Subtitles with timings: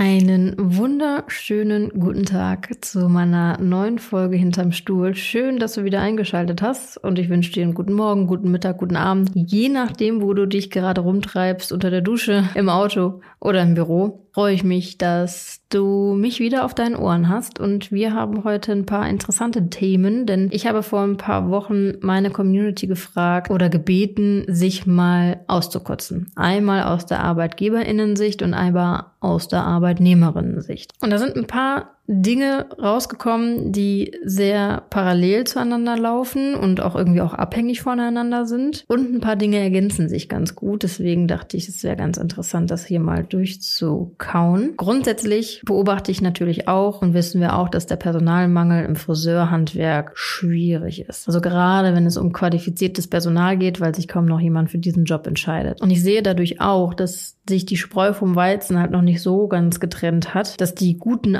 [0.00, 5.16] Einen wunderschönen guten Tag zu meiner neuen Folge hinterm Stuhl.
[5.16, 8.78] Schön, dass du wieder eingeschaltet hast und ich wünsche dir einen guten Morgen, guten Mittag,
[8.78, 13.60] guten Abend, je nachdem, wo du dich gerade rumtreibst, unter der Dusche, im Auto oder
[13.60, 18.14] im Büro freue ich mich, dass du mich wieder auf deinen Ohren hast und wir
[18.14, 22.86] haben heute ein paar interessante Themen, denn ich habe vor ein paar Wochen meine Community
[22.86, 26.30] gefragt oder gebeten, sich mal auszukotzen.
[26.36, 30.92] Einmal aus der Arbeitgeberinnensicht und einmal aus der Arbeitnehmerinnensicht.
[31.02, 37.20] Und da sind ein paar Dinge rausgekommen, die sehr parallel zueinander laufen und auch irgendwie
[37.20, 38.84] auch abhängig voneinander sind.
[38.88, 40.82] Und ein paar Dinge ergänzen sich ganz gut.
[40.82, 44.72] Deswegen dachte ich, es wäre ganz interessant, das hier mal durchzukauen.
[44.78, 51.06] Grundsätzlich beobachte ich natürlich auch und wissen wir auch, dass der Personalmangel im Friseurhandwerk schwierig
[51.06, 51.28] ist.
[51.28, 55.04] Also gerade wenn es um qualifiziertes Personal geht, weil sich kaum noch jemand für diesen
[55.04, 55.82] Job entscheidet.
[55.82, 59.48] Und ich sehe dadurch auch, dass sich die Spreu vom Weizen halt noch nicht so
[59.48, 61.34] ganz getrennt hat, dass die guten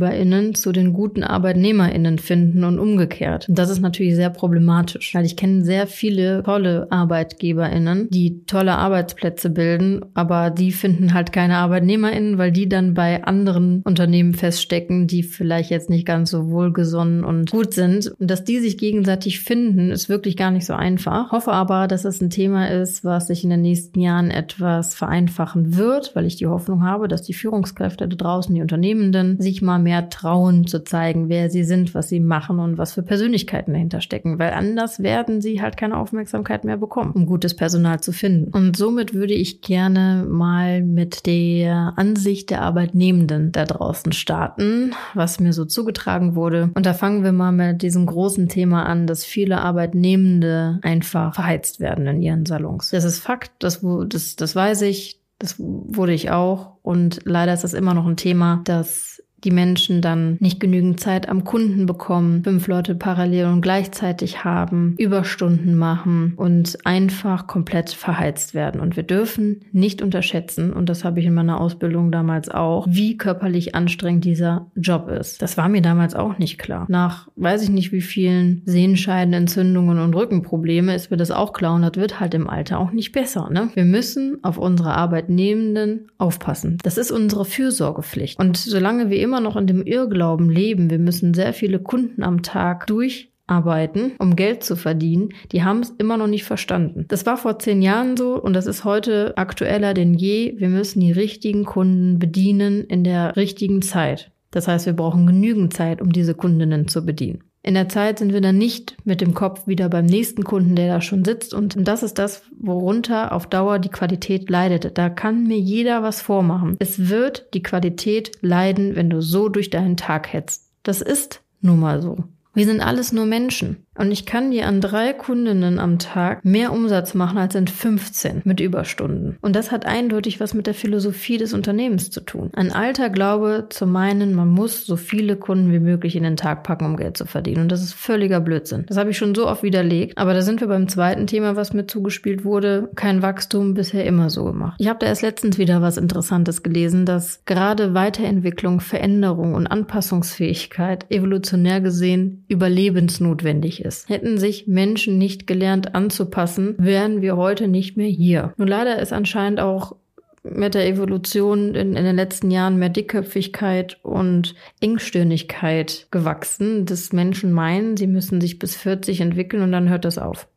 [0.00, 3.48] ArbeitgeberInnen zu den guten ArbeitnehmerInnen finden und umgekehrt.
[3.48, 8.76] Und das ist natürlich sehr problematisch, weil ich kenne sehr viele tolle ArbeitgeberInnen, die tolle
[8.76, 15.06] Arbeitsplätze bilden, aber die finden halt keine ArbeitnehmerInnen, weil die dann bei anderen Unternehmen feststecken,
[15.06, 18.12] die vielleicht jetzt nicht ganz so wohlgesonnen und gut sind.
[18.18, 21.32] Und dass die sich gegenseitig finden, ist wirklich gar nicht so einfach.
[21.32, 25.76] Hoffe aber, dass es ein Thema ist, was sich in den nächsten Jahren etwas vereinfachen
[25.76, 29.78] wird, weil ich die Hoffnung habe, dass die Führungskräfte da draußen, die Unternehmenden, sich mal
[29.78, 34.00] mehr trauen zu zeigen, wer sie sind, was sie machen und was für Persönlichkeiten dahinter
[34.00, 38.50] stecken, weil anders werden sie halt keine Aufmerksamkeit mehr bekommen, um gutes Personal zu finden.
[38.52, 45.40] Und somit würde ich gerne mal mit der Ansicht der Arbeitnehmenden da draußen starten, was
[45.40, 46.70] mir so zugetragen wurde.
[46.74, 51.80] Und da fangen wir mal mit diesem großen Thema an, dass viele Arbeitnehmende einfach verheizt
[51.80, 52.90] werden in ihren Salons.
[52.90, 56.76] Das ist Fakt, das, das, das weiß ich, das wurde ich auch.
[56.82, 61.28] Und leider ist das immer noch ein Thema, dass die Menschen dann nicht genügend Zeit
[61.28, 68.54] am Kunden bekommen, fünf Leute parallel und gleichzeitig haben, Überstunden machen und einfach komplett verheizt
[68.54, 68.80] werden.
[68.80, 73.16] Und wir dürfen nicht unterschätzen, und das habe ich in meiner Ausbildung damals auch, wie
[73.16, 75.42] körperlich anstrengend dieser Job ist.
[75.42, 76.86] Das war mir damals auch nicht klar.
[76.88, 81.82] Nach weiß ich nicht wie vielen Sehenscheidenentzündungen und Rückenprobleme ist mir das auch klar und
[81.82, 83.48] das wird halt im Alter auch nicht besser.
[83.50, 83.70] Ne?
[83.74, 86.78] Wir müssen auf unsere Arbeitnehmenden aufpassen.
[86.82, 88.38] Das ist unsere Fürsorgepflicht.
[88.38, 92.24] Und solange wir immer immer noch in dem Irrglauben leben, wir müssen sehr viele Kunden
[92.24, 97.04] am Tag durcharbeiten, um Geld zu verdienen, die haben es immer noch nicht verstanden.
[97.06, 100.54] Das war vor zehn Jahren so und das ist heute aktueller denn je.
[100.58, 104.32] Wir müssen die richtigen Kunden bedienen in der richtigen Zeit.
[104.50, 107.44] Das heißt, wir brauchen genügend Zeit, um diese Kundinnen zu bedienen.
[107.62, 110.88] In der Zeit sind wir dann nicht mit dem Kopf wieder beim nächsten Kunden, der
[110.88, 111.52] da schon sitzt.
[111.52, 114.96] Und das ist das, worunter auf Dauer die Qualität leidet.
[114.96, 116.76] Da kann mir jeder was vormachen.
[116.78, 120.70] Es wird die Qualität leiden, wenn du so durch deinen Tag hetzt.
[120.82, 122.24] Das ist nun mal so.
[122.54, 123.84] Wir sind alles nur Menschen.
[124.00, 128.40] Und ich kann dir an drei Kundinnen am Tag mehr Umsatz machen als in 15
[128.44, 129.36] mit Überstunden.
[129.42, 132.48] Und das hat eindeutig was mit der Philosophie des Unternehmens zu tun.
[132.54, 136.62] Ein alter Glaube zu meinen, man muss so viele Kunden wie möglich in den Tag
[136.62, 137.60] packen, um Geld zu verdienen.
[137.60, 138.86] Und das ist völliger Blödsinn.
[138.86, 140.16] Das habe ich schon so oft widerlegt.
[140.16, 142.88] Aber da sind wir beim zweiten Thema, was mir zugespielt wurde.
[142.94, 144.76] Kein Wachstum bisher immer so gemacht.
[144.78, 151.04] Ich habe da erst letztens wieder was Interessantes gelesen, dass gerade Weiterentwicklung, Veränderung und Anpassungsfähigkeit
[151.10, 154.08] evolutionär gesehen überlebensnotwendig ist ist.
[154.08, 158.54] Hätten sich Menschen nicht gelernt anzupassen, wären wir heute nicht mehr hier.
[158.56, 159.96] Nur leider ist anscheinend auch
[160.42, 167.52] mit der Evolution in, in, den letzten Jahren mehr Dickköpfigkeit und Engstirnigkeit gewachsen, dass Menschen
[167.52, 170.48] meinen, sie müssen sich bis 40 entwickeln und dann hört das auf.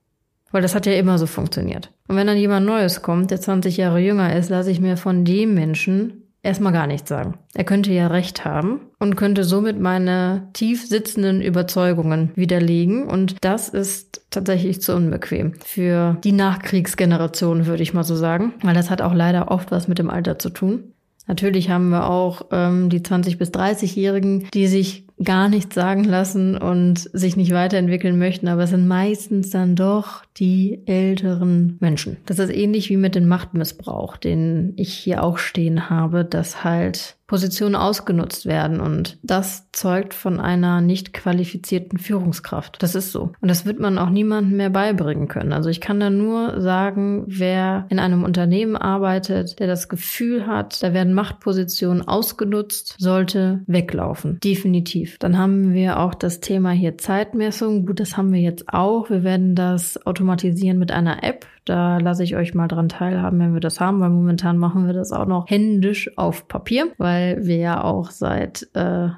[0.52, 1.92] Weil das hat ja immer so funktioniert.
[2.08, 5.26] Und wenn dann jemand Neues kommt, der 20 Jahre jünger ist, lasse ich mir von
[5.26, 7.40] dem Menschen erstmal gar nichts sagen.
[7.56, 13.08] Er könnte ja recht haben und könnte somit meine tief sitzenden Überzeugungen widerlegen.
[13.08, 18.54] Und das ist tatsächlich zu unbequem für die Nachkriegsgeneration, würde ich mal so sagen.
[18.62, 20.94] Weil das hat auch leider oft was mit dem Alter zu tun.
[21.26, 26.58] Natürlich haben wir auch ähm, die 20- bis 30-Jährigen, die sich gar nichts sagen lassen
[26.58, 32.18] und sich nicht weiterentwickeln möchten, aber es sind meistens dann doch die älteren Menschen.
[32.26, 37.18] Das ist ähnlich wie mit dem Machtmissbrauch, den ich hier auch stehen habe, dass halt
[37.34, 42.84] Positionen ausgenutzt werden und das zeugt von einer nicht qualifizierten Führungskraft.
[42.84, 43.32] Das ist so.
[43.42, 45.52] Und das wird man auch niemandem mehr beibringen können.
[45.52, 50.84] Also ich kann da nur sagen, wer in einem Unternehmen arbeitet, der das Gefühl hat,
[50.84, 54.40] da werden Machtpositionen ausgenutzt, sollte weglaufen.
[54.44, 55.13] Definitiv.
[55.20, 57.86] Dann haben wir auch das Thema hier Zeitmessung.
[57.86, 59.10] Gut, das haben wir jetzt auch.
[59.10, 61.46] Wir werden das automatisieren mit einer App.
[61.66, 64.94] Da lasse ich euch mal dran teilhaben, wenn wir das haben, weil momentan machen wir
[64.94, 69.10] das auch noch händisch auf Papier, weil wir ja auch seit äh,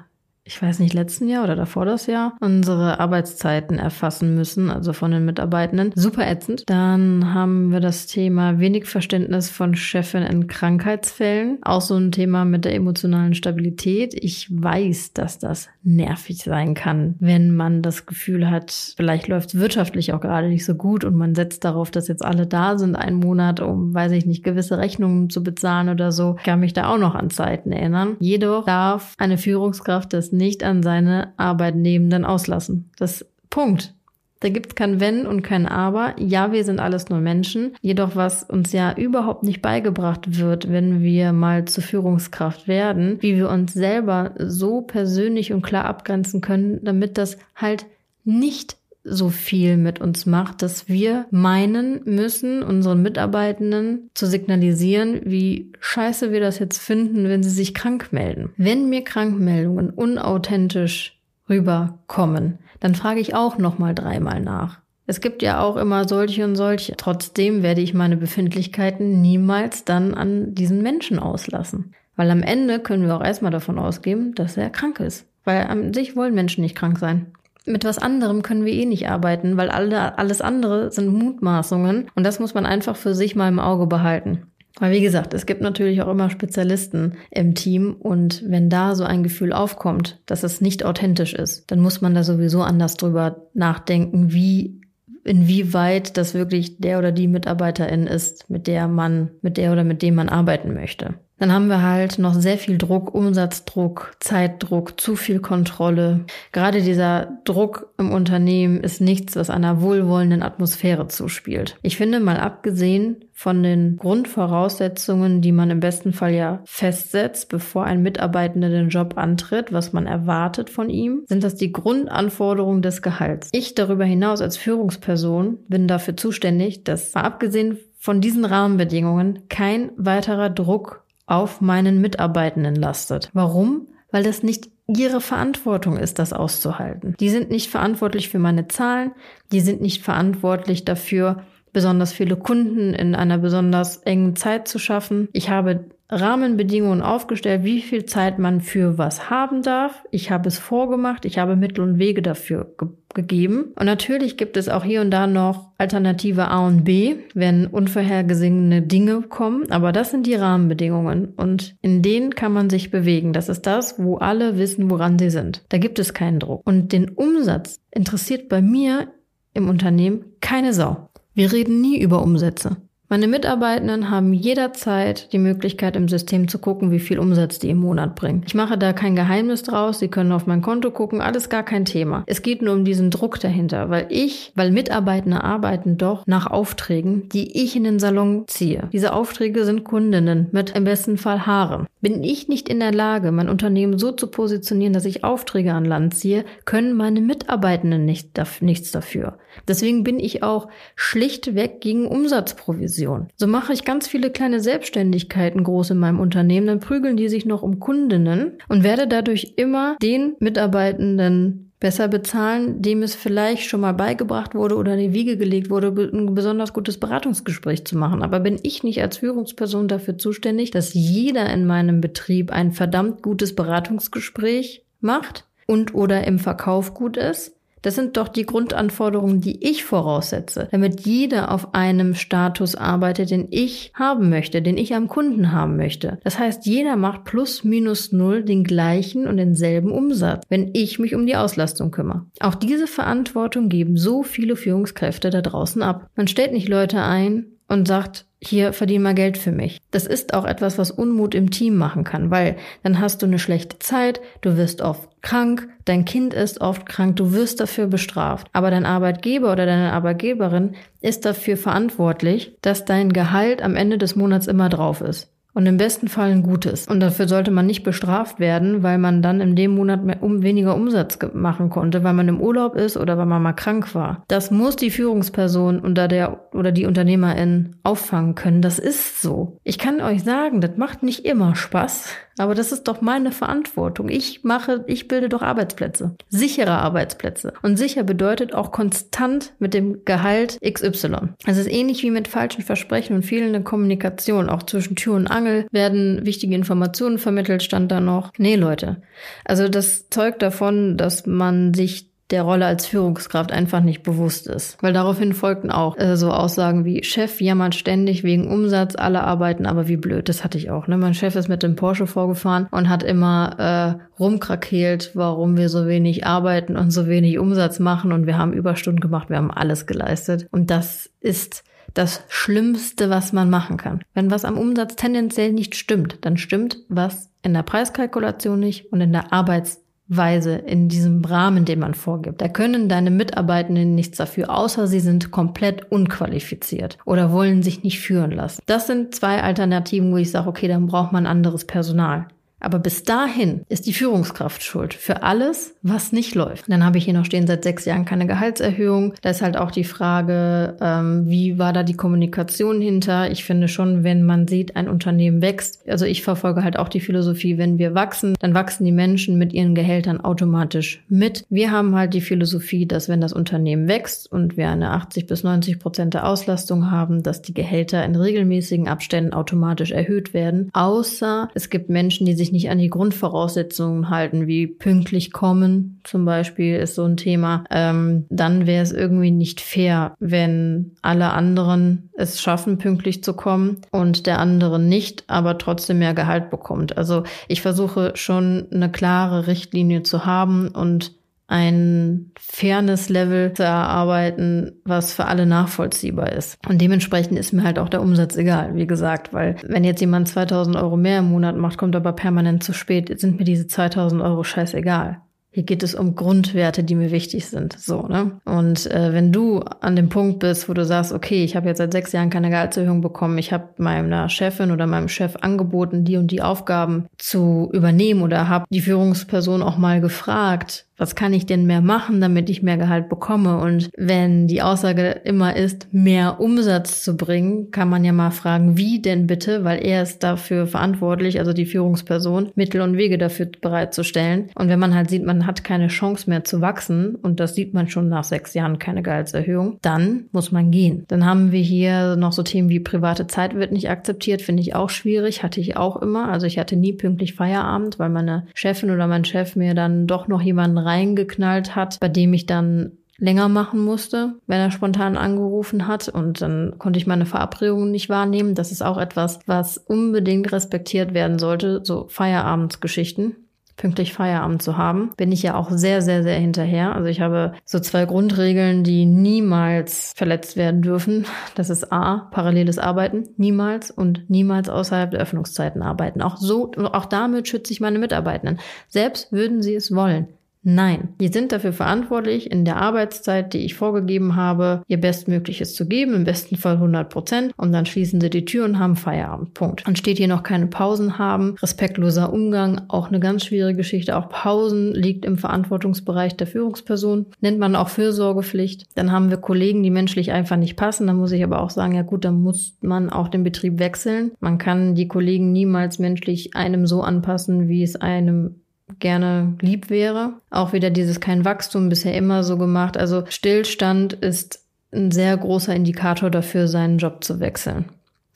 [0.46, 5.10] ich weiß nicht, letzten Jahr oder davor das Jahr, unsere Arbeitszeiten erfassen müssen, also von
[5.10, 5.90] den Mitarbeitenden.
[5.96, 6.62] Super ätzend.
[6.66, 11.58] Dann haben wir das Thema wenig Verständnis von Chefin in Krankheitsfällen.
[11.62, 14.14] Auch so ein Thema mit der emotionalen Stabilität.
[14.14, 19.60] Ich weiß, dass das nervig sein kann, wenn man das Gefühl hat, vielleicht läuft es
[19.60, 22.94] wirtschaftlich auch gerade nicht so gut und man setzt darauf, dass jetzt alle da sind,
[22.94, 26.36] einen Monat, um, weiß ich nicht, gewisse Rechnungen zu bezahlen oder so.
[26.38, 28.16] Ich kann mich da auch noch an Zeiten erinnern.
[28.20, 32.90] Jedoch darf eine Führungskraft das nicht an seine Arbeitnehmenden auslassen.
[32.98, 33.94] Das Punkt.
[34.40, 36.14] Da gibt es kein Wenn und kein Aber.
[36.18, 37.74] Ja, wir sind alles nur Menschen.
[37.80, 43.36] Jedoch, was uns ja überhaupt nicht beigebracht wird, wenn wir mal zur Führungskraft werden, wie
[43.36, 47.86] wir uns selber so persönlich und klar abgrenzen können, damit das halt
[48.24, 48.76] nicht
[49.08, 56.32] so viel mit uns macht, dass wir meinen müssen, unseren Mitarbeitenden zu signalisieren, wie scheiße
[56.32, 58.50] wir das jetzt finden, wenn sie sich krank melden.
[58.56, 64.80] Wenn mir Krankmeldungen unauthentisch rüberkommen, dann frage ich auch nochmal dreimal nach.
[65.06, 66.96] Es gibt ja auch immer solche und solche.
[66.96, 71.94] Trotzdem werde ich meine Befindlichkeiten niemals dann an diesen Menschen auslassen.
[72.16, 75.26] Weil am Ende können wir auch erstmal davon ausgehen, dass er krank ist.
[75.44, 77.26] Weil an sich wollen Menschen nicht krank sein
[77.66, 82.24] mit was anderem können wir eh nicht arbeiten, weil alle, alles andere sind Mutmaßungen und
[82.24, 84.46] das muss man einfach für sich mal im Auge behalten.
[84.78, 89.04] Weil wie gesagt, es gibt natürlich auch immer Spezialisten im Team und wenn da so
[89.04, 93.48] ein Gefühl aufkommt, dass es nicht authentisch ist, dann muss man da sowieso anders drüber
[93.54, 94.80] nachdenken, wie
[95.24, 100.02] inwieweit das wirklich der oder die Mitarbeiterin ist, mit der man, mit der oder mit
[100.02, 101.14] dem man arbeiten möchte.
[101.38, 106.24] Dann haben wir halt noch sehr viel Druck, Umsatzdruck, Zeitdruck, zu viel Kontrolle.
[106.52, 111.76] Gerade dieser Druck im Unternehmen ist nichts, was einer wohlwollenden Atmosphäre zuspielt.
[111.82, 117.84] Ich finde mal abgesehen von den Grundvoraussetzungen, die man im besten Fall ja festsetzt, bevor
[117.84, 123.02] ein Mitarbeitender den Job antritt, was man erwartet von ihm, sind das die Grundanforderungen des
[123.02, 123.50] Gehalts.
[123.52, 129.90] Ich darüber hinaus als Führungsperson bin dafür zuständig, dass mal abgesehen von diesen Rahmenbedingungen kein
[129.96, 133.30] weiterer Druck auf meinen Mitarbeitenden lastet.
[133.32, 133.88] Warum?
[134.10, 137.16] Weil das nicht ihre Verantwortung ist, das auszuhalten.
[137.18, 139.12] Die sind nicht verantwortlich für meine Zahlen,
[139.50, 141.42] die sind nicht verantwortlich dafür,
[141.72, 145.28] besonders viele Kunden in einer besonders engen Zeit zu schaffen.
[145.32, 150.04] Ich habe Rahmenbedingungen aufgestellt, wie viel Zeit man für was haben darf.
[150.10, 153.72] Ich habe es vorgemacht, ich habe Mittel und Wege dafür ge gegeben.
[153.76, 158.82] Und natürlich gibt es auch hier und da noch Alternative A und B, wenn unvorhergesehene
[158.82, 159.72] Dinge kommen.
[159.72, 163.32] Aber das sind die Rahmenbedingungen und in denen kann man sich bewegen.
[163.32, 165.64] Das ist das, wo alle wissen, woran sie sind.
[165.70, 166.60] Da gibt es keinen Druck.
[166.66, 169.08] Und den Umsatz interessiert bei mir
[169.54, 171.08] im Unternehmen keine Sau.
[171.32, 172.76] Wir reden nie über Umsätze.
[173.08, 177.78] Meine Mitarbeitenden haben jederzeit die Möglichkeit im System zu gucken, wie viel Umsatz die im
[177.78, 178.42] Monat bringen.
[178.48, 181.84] Ich mache da kein Geheimnis draus, sie können auf mein Konto gucken, alles gar kein
[181.84, 182.24] Thema.
[182.26, 187.28] Es geht nur um diesen Druck dahinter, weil ich, weil Mitarbeitende arbeiten doch nach Aufträgen,
[187.28, 188.88] die ich in den Salon ziehe.
[188.92, 191.86] Diese Aufträge sind Kundinnen mit im besten Fall Haaren.
[192.00, 195.84] Bin ich nicht in der Lage, mein Unternehmen so zu positionieren, dass ich Aufträge an
[195.84, 199.38] Land ziehe, können meine Mitarbeitenden nicht, nichts dafür.
[199.68, 202.95] Deswegen bin ich auch schlichtweg gegen Umsatzprovision.
[203.36, 207.46] So mache ich ganz viele kleine Selbstständigkeiten groß in meinem Unternehmen, dann prügeln die sich
[207.46, 213.80] noch um Kundinnen und werde dadurch immer den Mitarbeitenden besser bezahlen, dem es vielleicht schon
[213.80, 218.22] mal beigebracht wurde oder in die Wiege gelegt wurde, ein besonders gutes Beratungsgespräch zu machen.
[218.22, 223.22] Aber bin ich nicht als Führungsperson dafür zuständig, dass jeder in meinem Betrieb ein verdammt
[223.22, 227.55] gutes Beratungsgespräch macht und oder im Verkauf gut ist?
[227.86, 233.46] Das sind doch die Grundanforderungen, die ich voraussetze, damit jeder auf einem Status arbeitet, den
[233.52, 236.18] ich haben möchte, den ich am Kunden haben möchte.
[236.24, 241.14] Das heißt, jeder macht plus minus null den gleichen und denselben Umsatz, wenn ich mich
[241.14, 242.26] um die Auslastung kümmere.
[242.40, 246.10] Auch diese Verantwortung geben so viele Führungskräfte da draußen ab.
[246.16, 249.80] Man stellt nicht Leute ein, und sagt, hier verdien mal Geld für mich.
[249.90, 253.38] Das ist auch etwas, was Unmut im Team machen kann, weil dann hast du eine
[253.38, 258.48] schlechte Zeit, du wirst oft krank, dein Kind ist oft krank, du wirst dafür bestraft.
[258.52, 264.16] Aber dein Arbeitgeber oder deine Arbeitgeberin ist dafür verantwortlich, dass dein Gehalt am Ende des
[264.16, 266.86] Monats immer drauf ist und im besten Fall ein gutes.
[266.86, 270.42] Und dafür sollte man nicht bestraft werden, weil man dann in dem Monat mehr, um,
[270.42, 274.22] weniger Umsatz machen konnte, weil man im Urlaub ist oder weil man mal krank war.
[274.28, 278.60] Das muss die Führungsperson oder der oder die Unternehmerin auffangen können.
[278.60, 279.56] Das ist so.
[279.64, 282.10] Ich kann euch sagen, das macht nicht immer Spaß.
[282.38, 284.08] Aber das ist doch meine Verantwortung.
[284.08, 286.16] Ich mache, ich bilde doch Arbeitsplätze.
[286.28, 287.52] Sichere Arbeitsplätze.
[287.62, 291.34] Und sicher bedeutet auch konstant mit dem Gehalt XY.
[291.46, 294.50] Es ist ähnlich wie mit falschen Versprechen und fehlender Kommunikation.
[294.50, 298.32] Auch zwischen Tür und Angel werden wichtige Informationen vermittelt, stand da noch.
[298.38, 299.02] Nee, Leute.
[299.44, 304.82] Also das zeugt davon, dass man sich der Rolle als Führungskraft einfach nicht bewusst ist.
[304.82, 309.66] Weil daraufhin folgten auch äh, so Aussagen wie Chef jammert ständig wegen Umsatz, alle arbeiten
[309.66, 310.28] aber wie blöd.
[310.28, 310.88] Das hatte ich auch.
[310.88, 310.96] Ne?
[310.96, 315.86] Mein Chef ist mit dem Porsche vorgefahren und hat immer äh, rumkrakeelt, warum wir so
[315.86, 319.86] wenig arbeiten und so wenig Umsatz machen und wir haben Überstunden gemacht, wir haben alles
[319.86, 320.48] geleistet.
[320.50, 321.62] Und das ist
[321.94, 324.02] das Schlimmste, was man machen kann.
[324.14, 329.00] Wenn was am Umsatz tendenziell nicht stimmt, dann stimmt was in der Preiskalkulation nicht und
[329.00, 332.40] in der Arbeits Weise in diesem Rahmen, den man vorgibt.
[332.40, 338.00] Da können deine Mitarbeitenden nichts dafür, außer sie sind komplett unqualifiziert oder wollen sich nicht
[338.00, 338.62] führen lassen.
[338.66, 342.28] Das sind zwei Alternativen, wo ich sage, okay, dann braucht man anderes Personal.
[342.66, 346.64] Aber bis dahin ist die Führungskraft schuld für alles, was nicht läuft.
[346.68, 349.14] Dann habe ich hier noch stehen, seit sechs Jahren keine Gehaltserhöhung.
[349.22, 353.30] Da ist halt auch die Frage, ähm, wie war da die Kommunikation hinter?
[353.30, 356.98] Ich finde schon, wenn man sieht, ein Unternehmen wächst, also ich verfolge halt auch die
[356.98, 361.44] Philosophie, wenn wir wachsen, dann wachsen die Menschen mit ihren Gehältern automatisch mit.
[361.48, 365.44] Wir haben halt die Philosophie, dass wenn das Unternehmen wächst und wir eine 80 bis
[365.44, 370.70] 90 Prozent der Auslastung haben, dass die Gehälter in regelmäßigen Abständen automatisch erhöht werden.
[370.72, 376.00] Außer es gibt Menschen, die sich sich nicht an die Grundvoraussetzungen halten, wie pünktlich kommen
[376.06, 381.30] zum Beispiel ist so ein Thema, ähm, dann wäre es irgendwie nicht fair, wenn alle
[381.30, 386.96] anderen es schaffen, pünktlich zu kommen und der andere nicht, aber trotzdem mehr Gehalt bekommt.
[386.96, 391.12] Also ich versuche schon eine klare Richtlinie zu haben und
[391.48, 396.58] ein Fairness-Level zu erarbeiten, was für alle nachvollziehbar ist.
[396.68, 400.28] Und dementsprechend ist mir halt auch der Umsatz egal, wie gesagt, weil wenn jetzt jemand
[400.28, 404.22] 2000 Euro mehr im Monat macht, kommt aber permanent zu spät, sind mir diese 2000
[404.22, 405.20] Euro scheißegal.
[405.56, 407.78] Hier geht es um Grundwerte, die mir wichtig sind.
[407.78, 408.42] So, ne?
[408.44, 411.78] Und äh, wenn du an dem Punkt bist, wo du sagst, okay, ich habe jetzt
[411.78, 416.18] seit sechs Jahren keine Gehaltserhöhung bekommen, ich habe meiner Chefin oder meinem Chef angeboten, die
[416.18, 421.46] und die Aufgaben zu übernehmen oder habe die Führungsperson auch mal gefragt, was kann ich
[421.46, 423.58] denn mehr machen, damit ich mehr Gehalt bekomme?
[423.58, 428.76] Und wenn die Aussage immer ist, mehr Umsatz zu bringen, kann man ja mal fragen,
[428.76, 433.48] wie denn bitte, weil er ist dafür verantwortlich, also die Führungsperson, Mittel und Wege dafür
[433.60, 434.50] bereitzustellen.
[434.54, 437.74] Und wenn man halt sieht, man hat keine Chance mehr zu wachsen, und das sieht
[437.74, 441.04] man schon nach sechs Jahren keine Gehaltserhöhung, dann muss man gehen.
[441.08, 444.74] Dann haben wir hier noch so Themen wie private Zeit wird nicht akzeptiert, finde ich
[444.74, 446.28] auch schwierig, hatte ich auch immer.
[446.28, 450.28] Also ich hatte nie pünktlich Feierabend, weil meine Chefin oder mein Chef mir dann doch
[450.28, 455.86] noch jemanden reingeknallt hat, bei dem ich dann länger machen musste, wenn er spontan angerufen
[455.86, 458.54] hat und dann konnte ich meine Verabredungen nicht wahrnehmen.
[458.54, 463.36] Das ist auch etwas, was unbedingt respektiert werden sollte, so Feierabendsgeschichten
[463.76, 466.94] pünktlich Feierabend zu haben, bin ich ja auch sehr, sehr, sehr hinterher.
[466.94, 471.26] Also ich habe so zwei Grundregeln, die niemals verletzt werden dürfen.
[471.54, 476.22] Das ist A, paralleles Arbeiten, niemals und niemals außerhalb der Öffnungszeiten arbeiten.
[476.22, 478.58] Auch so, auch damit schütze ich meine Mitarbeitenden.
[478.88, 480.28] Selbst würden sie es wollen.
[480.68, 485.86] Nein, die sind dafür verantwortlich, in der Arbeitszeit, die ich vorgegeben habe, ihr Bestmögliches zu
[485.86, 489.54] geben, im besten Fall 100 Prozent, und dann schließen sie die Tür und haben Feierabend.
[489.54, 489.86] Punkt.
[489.86, 494.16] Dann steht hier noch keine Pausen haben, respektloser Umgang, auch eine ganz schwierige Geschichte.
[494.16, 498.86] Auch Pausen liegt im Verantwortungsbereich der Führungsperson, nennt man auch Fürsorgepflicht.
[498.96, 501.06] Dann haben wir Kollegen, die menschlich einfach nicht passen.
[501.06, 504.32] Dann muss ich aber auch sagen, ja gut, dann muss man auch den Betrieb wechseln.
[504.40, 508.56] Man kann die Kollegen niemals menschlich einem so anpassen, wie es einem
[508.98, 510.34] gerne lieb wäre.
[510.50, 512.96] Auch wieder dieses kein Wachstum bisher immer so gemacht.
[512.96, 514.60] Also Stillstand ist
[514.92, 517.86] ein sehr großer Indikator dafür, seinen Job zu wechseln.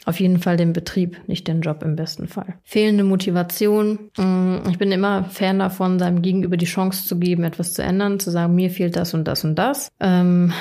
[0.07, 2.55] Auf jeden Fall den Betrieb, nicht den Job im besten Fall.
[2.65, 4.11] Fehlende Motivation.
[4.17, 8.19] Mm, ich bin immer Fan davon, seinem Gegenüber die Chance zu geben, etwas zu ändern,
[8.19, 9.91] zu sagen, mir fehlt das und das und das.
[10.01, 10.53] Ähm,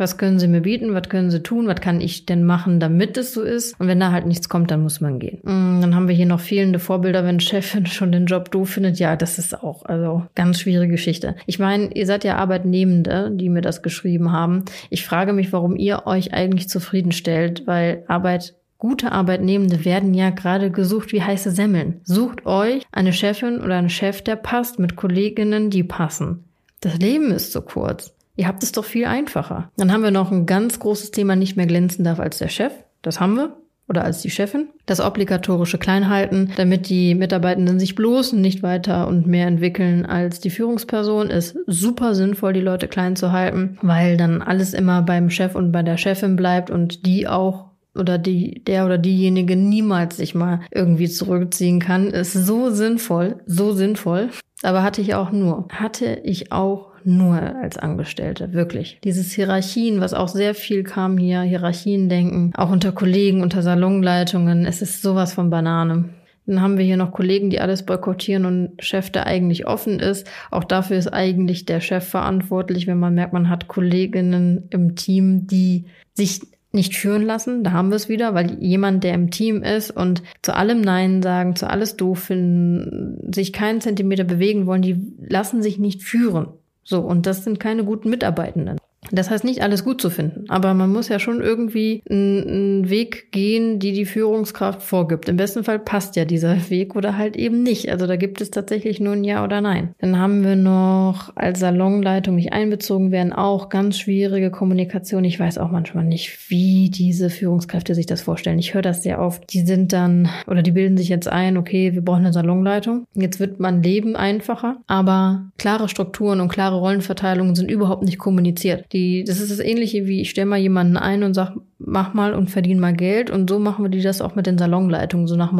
[0.00, 0.94] was können Sie mir bieten?
[0.94, 1.68] Was können Sie tun?
[1.68, 3.78] Was kann ich denn machen, damit es so ist?
[3.78, 5.38] Und wenn da halt nichts kommt, dann muss man gehen.
[5.42, 8.98] Mm, dann haben wir hier noch fehlende Vorbilder, wenn Chefin schon den Job doof findet.
[8.98, 11.36] Ja, das ist auch, also ganz schwierige Geschichte.
[11.46, 14.64] Ich meine, ihr seid ja Arbeitnehmende, die mir das geschrieben haben.
[14.88, 20.70] Ich frage mich, warum ihr euch eigentlich zufriedenstellt, weil Arbeit Gute Arbeitnehmende werden ja gerade
[20.70, 22.00] gesucht wie heiße Semmeln.
[22.02, 26.44] Sucht euch eine Chefin oder einen Chef, der passt, mit Kolleginnen, die passen.
[26.80, 28.14] Das Leben ist so kurz.
[28.36, 29.70] Ihr habt es doch viel einfacher.
[29.76, 32.72] Dann haben wir noch ein ganz großes Thema, nicht mehr glänzen darf als der Chef.
[33.02, 33.56] Das haben wir.
[33.88, 34.68] Oder als die Chefin.
[34.86, 40.50] Das obligatorische Kleinhalten, damit die Mitarbeitenden sich bloß nicht weiter und mehr entwickeln als die
[40.50, 45.56] Führungsperson, ist super sinnvoll, die Leute klein zu halten, weil dann alles immer beim Chef
[45.56, 50.36] und bei der Chefin bleibt und die auch oder die, der oder diejenige niemals sich
[50.36, 54.30] mal irgendwie zurückziehen kann, ist so sinnvoll, so sinnvoll.
[54.62, 55.66] Aber hatte ich auch nur.
[55.72, 58.98] Hatte ich auch nur als Angestellte, wirklich.
[59.04, 64.66] Dieses Hierarchien, was auch sehr viel kam hier, Hierarchien denken, auch unter Kollegen, unter Salonleitungen,
[64.66, 66.10] es ist sowas von Banane.
[66.46, 70.28] Dann haben wir hier noch Kollegen, die alles boykottieren und Chef, der eigentlich offen ist.
[70.50, 75.46] Auch dafür ist eigentlich der Chef verantwortlich, wenn man merkt, man hat Kolleginnen im Team,
[75.46, 76.40] die sich
[76.72, 80.22] nicht führen lassen, da haben wir es wieder, weil jemand, der im Team ist und
[80.42, 85.62] zu allem Nein sagen, zu alles doof finden, sich keinen Zentimeter bewegen wollen, die lassen
[85.62, 86.48] sich nicht führen.
[86.82, 88.79] So, und das sind keine guten Mitarbeitenden.
[89.12, 93.32] Das heißt nicht alles gut zu finden, aber man muss ja schon irgendwie einen Weg
[93.32, 95.28] gehen, die die Führungskraft vorgibt.
[95.28, 97.90] Im besten Fall passt ja dieser Weg oder halt eben nicht.
[97.90, 99.94] Also da gibt es tatsächlich nur ein Ja oder Nein.
[99.98, 105.24] Dann haben wir noch als Salonleitung nicht einbezogen werden, auch ganz schwierige Kommunikation.
[105.24, 108.58] Ich weiß auch manchmal nicht, wie diese Führungskräfte sich das vorstellen.
[108.58, 109.52] Ich höre das sehr oft.
[109.52, 113.06] Die sind dann oder die bilden sich jetzt ein, okay, wir brauchen eine Salonleitung.
[113.14, 118.86] Jetzt wird man Leben einfacher, aber klare Strukturen und klare Rollenverteilungen sind überhaupt nicht kommuniziert.
[118.92, 122.34] Die, das ist das Ähnliche wie, ich stelle mal jemanden ein und sag, mach mal
[122.34, 123.30] und verdien mal Geld.
[123.30, 125.52] Und so machen wir die das auch mit den Salonleitungen, so nach,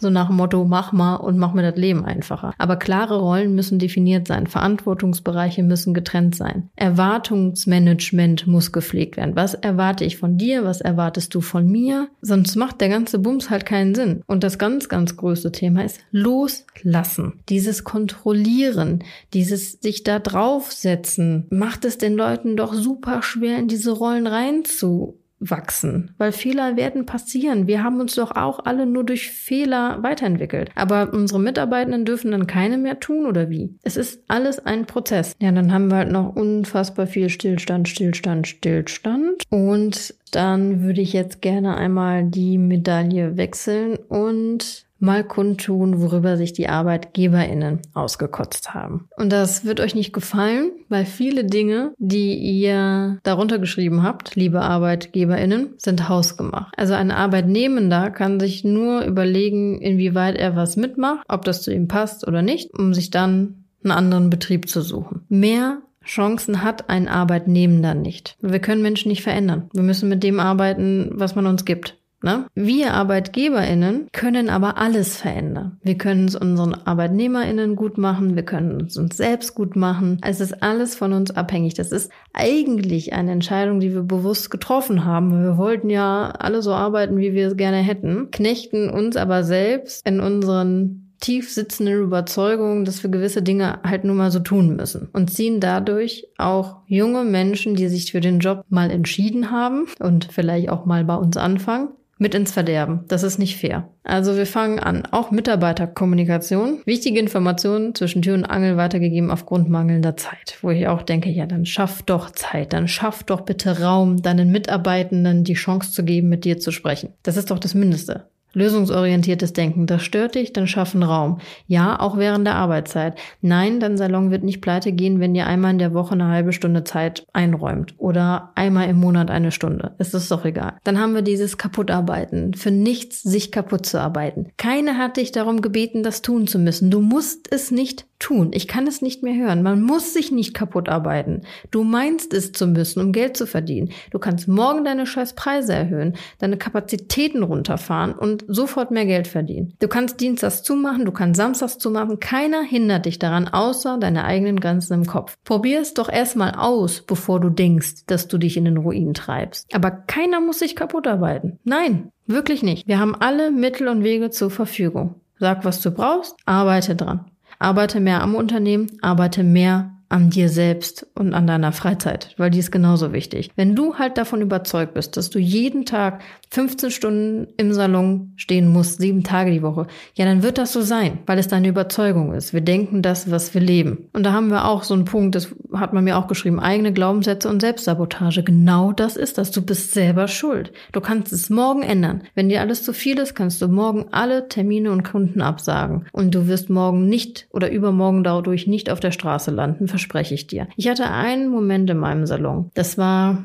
[0.00, 2.52] so nach Motto, mach mal und mach mir das Leben einfacher.
[2.58, 4.46] Aber klare Rollen müssen definiert sein.
[4.46, 6.70] Verantwortungsbereiche müssen getrennt sein.
[6.76, 9.36] Erwartungsmanagement muss gepflegt werden.
[9.36, 10.64] Was erwarte ich von dir?
[10.64, 12.08] Was erwartest du von mir?
[12.20, 14.22] Sonst macht der ganze Bums halt keinen Sinn.
[14.26, 17.40] Und das ganz, ganz größte Thema ist loslassen.
[17.48, 23.92] Dieses Kontrollieren, dieses sich da draufsetzen, macht es den Leuten doch super schwer, in diese
[23.92, 25.03] Rollen reinzu
[25.50, 27.66] wachsen, weil Fehler werden passieren.
[27.66, 30.70] Wir haben uns doch auch alle nur durch Fehler weiterentwickelt.
[30.74, 33.74] Aber unsere Mitarbeitenden dürfen dann keine mehr tun oder wie?
[33.82, 35.34] Es ist alles ein Prozess.
[35.40, 39.42] Ja, dann haben wir halt noch unfassbar viel Stillstand, Stillstand, Stillstand.
[39.50, 46.52] Und dann würde ich jetzt gerne einmal die Medaille wechseln und mal kundtun, worüber sich
[46.52, 49.08] die ArbeitgeberInnen ausgekotzt haben.
[49.16, 54.62] Und das wird euch nicht gefallen, weil viele Dinge, die ihr darunter geschrieben habt, liebe
[54.62, 56.72] ArbeitgeberInnen, sind hausgemacht.
[56.76, 61.88] Also ein Arbeitnehmender kann sich nur überlegen, inwieweit er was mitmacht, ob das zu ihm
[61.88, 65.24] passt oder nicht, um sich dann einen anderen Betrieb zu suchen.
[65.28, 68.36] Mehr Chancen hat ein Arbeitnehmender nicht.
[68.40, 69.70] Wir können Menschen nicht verändern.
[69.72, 71.96] Wir müssen mit dem arbeiten, was man uns gibt.
[72.24, 72.46] Ne?
[72.54, 75.78] Wir ArbeitgeberInnen können aber alles verändern.
[75.82, 80.18] Wir können es unseren ArbeitnehmerInnen gut machen, wir können es uns selbst gut machen.
[80.22, 81.74] Es ist alles von uns abhängig.
[81.74, 85.42] Das ist eigentlich eine Entscheidung, die wir bewusst getroffen haben.
[85.42, 90.08] Wir wollten ja alle so arbeiten, wie wir es gerne hätten, knechten uns aber selbst
[90.08, 95.08] in unseren tief sitzenden Überzeugungen, dass wir gewisse Dinge halt nur mal so tun müssen
[95.12, 100.28] und ziehen dadurch auch junge Menschen, die sich für den Job mal entschieden haben und
[100.30, 103.04] vielleicht auch mal bei uns anfangen, mit ins Verderben.
[103.08, 103.88] Das ist nicht fair.
[104.04, 105.04] Also wir fangen an.
[105.10, 106.80] Auch Mitarbeiterkommunikation.
[106.84, 110.58] Wichtige Informationen zwischen Tür und Angel weitergegeben aufgrund mangelnder Zeit.
[110.62, 112.72] Wo ich auch denke, ja, dann schaff doch Zeit.
[112.72, 117.12] Dann schaff doch bitte Raum, deinen Mitarbeitenden die Chance zu geben, mit dir zu sprechen.
[117.22, 118.26] Das ist doch das Mindeste.
[118.54, 121.38] Lösungsorientiertes Denken, das stört dich, dann schaffen Raum.
[121.66, 123.18] Ja, auch während der Arbeitszeit.
[123.40, 126.52] Nein, dein Salon wird nicht pleite gehen, wenn dir einmal in der Woche eine halbe
[126.52, 129.94] Stunde Zeit einräumt oder einmal im Monat eine Stunde.
[129.98, 130.74] Es ist doch egal.
[130.84, 132.54] Dann haben wir dieses Kaputtarbeiten.
[132.54, 134.48] Für nichts sich kaputt zu arbeiten.
[134.56, 136.90] Keiner hat dich darum gebeten, das tun zu müssen.
[136.90, 138.52] Du musst es nicht tun.
[138.54, 139.62] Ich kann es nicht mehr hören.
[139.62, 141.42] Man muss sich nicht kaputt arbeiten.
[141.70, 143.90] Du meinst es zu müssen, um Geld zu verdienen.
[144.10, 149.74] Du kannst morgen deine scheiß Preise erhöhen, deine Kapazitäten runterfahren und sofort mehr Geld verdienen.
[149.78, 152.18] Du kannst Dienstags zumachen, du kannst Samstags zumachen.
[152.18, 155.36] Keiner hindert dich daran, außer deine eigenen Grenzen im Kopf.
[155.44, 159.74] Probier es doch erstmal aus, bevor du denkst, dass du dich in den Ruin treibst.
[159.74, 161.58] Aber keiner muss sich kaputt arbeiten.
[161.64, 162.88] Nein, wirklich nicht.
[162.88, 165.16] Wir haben alle Mittel und Wege zur Verfügung.
[165.38, 167.26] Sag, was du brauchst, arbeite dran.
[167.58, 172.60] Arbeite mehr am Unternehmen, arbeite mehr an dir selbst und an deiner Freizeit, weil die
[172.60, 173.50] ist genauso wichtig.
[173.56, 176.20] Wenn du halt davon überzeugt bist, dass du jeden Tag
[176.54, 180.82] 15 Stunden im Salon stehen musst, sieben Tage die Woche, ja, dann wird das so
[180.82, 182.54] sein, weil es deine Überzeugung ist.
[182.54, 184.08] Wir denken das, was wir leben.
[184.12, 186.92] Und da haben wir auch so einen Punkt, das hat man mir auch geschrieben, eigene
[186.92, 188.44] Glaubenssätze und Selbstsabotage.
[188.44, 189.50] Genau das ist das.
[189.50, 190.72] Du bist selber schuld.
[190.92, 192.22] Du kannst es morgen ändern.
[192.36, 196.06] Wenn dir alles zu viel ist, kannst du morgen alle Termine und Kunden absagen.
[196.12, 200.46] Und du wirst morgen nicht oder übermorgen dadurch nicht auf der Straße landen verspreche ich
[200.46, 200.68] dir.
[200.76, 202.70] Ich hatte einen Moment in meinem Salon.
[202.74, 203.42] Das war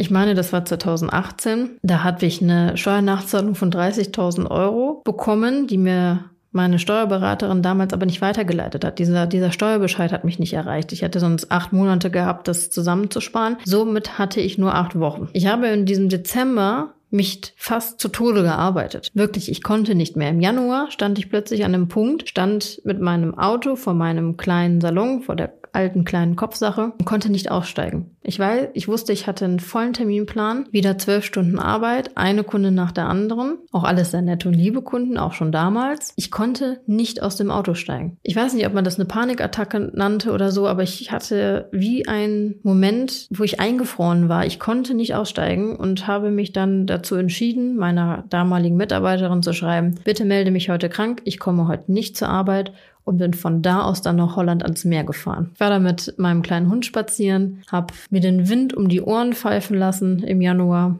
[0.00, 1.78] ich meine, das war 2018.
[1.82, 8.06] Da hatte ich eine Steuernachzahlung von 30.000 Euro bekommen, die mir meine Steuerberaterin damals aber
[8.06, 8.98] nicht weitergeleitet hat.
[8.98, 10.92] Dieser, dieser Steuerbescheid hat mich nicht erreicht.
[10.92, 13.58] Ich hätte sonst acht Monate gehabt, das zusammenzusparen.
[13.64, 15.28] Somit hatte ich nur acht Wochen.
[15.34, 19.10] Ich habe in diesem Dezember mich fast zu Tode gearbeitet.
[19.14, 20.30] Wirklich, ich konnte nicht mehr.
[20.30, 24.80] Im Januar stand ich plötzlich an einem Punkt, stand mit meinem Auto vor meinem kleinen
[24.80, 28.16] Salon, vor der alten kleinen Kopfsache und konnte nicht aussteigen.
[28.22, 32.70] Ich weiß, ich wusste, ich hatte einen vollen Terminplan, wieder zwölf Stunden Arbeit, eine Kunde
[32.70, 36.12] nach der anderen, auch alles sehr nette und liebe Kunden, auch schon damals.
[36.16, 38.18] Ich konnte nicht aus dem Auto steigen.
[38.22, 42.06] Ich weiß nicht, ob man das eine Panikattacke nannte oder so, aber ich hatte wie
[42.06, 44.44] ein Moment, wo ich eingefroren war.
[44.44, 49.94] Ich konnte nicht aussteigen und habe mich dann dazu entschieden, meiner damaligen Mitarbeiterin zu schreiben,
[50.04, 52.72] bitte melde mich heute krank, ich komme heute nicht zur Arbeit
[53.04, 55.50] und bin von da aus dann nach Holland ans Meer gefahren.
[55.54, 59.32] Ich war da mit meinem kleinen Hund spazieren, habe mir den Wind um die Ohren
[59.32, 60.98] pfeifen lassen im Januar,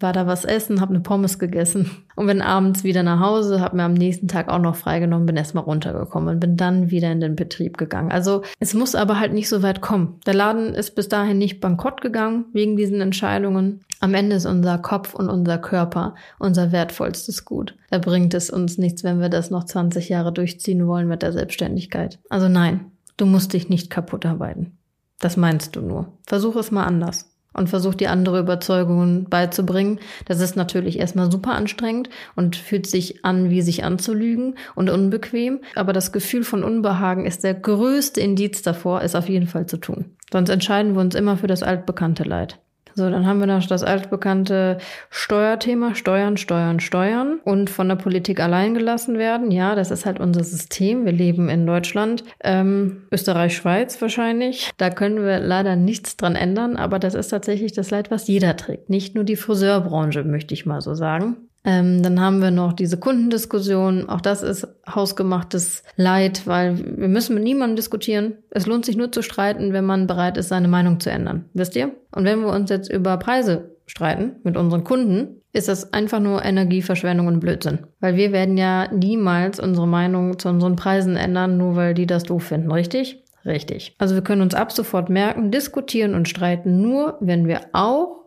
[0.00, 3.76] war da was essen, habe eine Pommes gegessen und bin abends wieder nach Hause, habe
[3.76, 7.20] mir am nächsten Tag auch noch freigenommen, bin erstmal runtergekommen und bin dann wieder in
[7.20, 8.10] den Betrieb gegangen.
[8.10, 10.18] Also es muss aber halt nicht so weit kommen.
[10.26, 13.80] Der Laden ist bis dahin nicht bankrott gegangen wegen diesen Entscheidungen.
[14.02, 17.76] Am Ende ist unser Kopf und unser Körper unser wertvollstes Gut.
[17.90, 21.32] Da bringt es uns nichts, wenn wir das noch 20 Jahre durchziehen wollen mit der
[21.32, 22.18] Selbstständigkeit.
[22.30, 24.78] Also nein, du musst dich nicht kaputt arbeiten.
[25.18, 26.14] Das meinst du nur.
[26.26, 30.00] Versuch es mal anders und versucht die andere Überzeugungen beizubringen.
[30.24, 35.60] Das ist natürlich erstmal super anstrengend und fühlt sich an, wie sich anzulügen und unbequem.
[35.74, 39.76] Aber das Gefühl von Unbehagen ist der größte Indiz davor, es auf jeden Fall zu
[39.76, 40.16] tun.
[40.32, 42.58] Sonst entscheiden wir uns immer für das altbekannte Leid.
[42.94, 44.78] So, dann haben wir noch das altbekannte
[45.10, 49.50] Steuerthema, Steuern, Steuern, Steuern und von der Politik allein gelassen werden.
[49.50, 51.04] Ja, das ist halt unser System.
[51.04, 54.70] Wir leben in Deutschland, ähm, Österreich, Schweiz wahrscheinlich.
[54.76, 58.56] Da können wir leider nichts dran ändern, aber das ist tatsächlich das Leid, was jeder
[58.56, 58.90] trägt.
[58.90, 61.49] Nicht nur die Friseurbranche, möchte ich mal so sagen.
[61.62, 64.08] Ähm, dann haben wir noch diese Kundendiskussion.
[64.08, 68.38] Auch das ist hausgemachtes Leid, weil wir müssen mit niemandem diskutieren.
[68.50, 71.44] Es lohnt sich nur zu streiten, wenn man bereit ist, seine Meinung zu ändern.
[71.52, 71.92] Wisst ihr?
[72.12, 76.44] Und wenn wir uns jetzt über Preise streiten mit unseren Kunden, ist das einfach nur
[76.44, 77.80] Energieverschwendung und Blödsinn.
[77.98, 82.22] Weil wir werden ja niemals unsere Meinung zu unseren Preisen ändern, nur weil die das
[82.22, 83.22] doof finden, richtig?
[83.44, 83.96] Richtig.
[83.98, 88.26] Also wir können uns ab sofort merken, diskutieren und streiten nur, wenn wir auch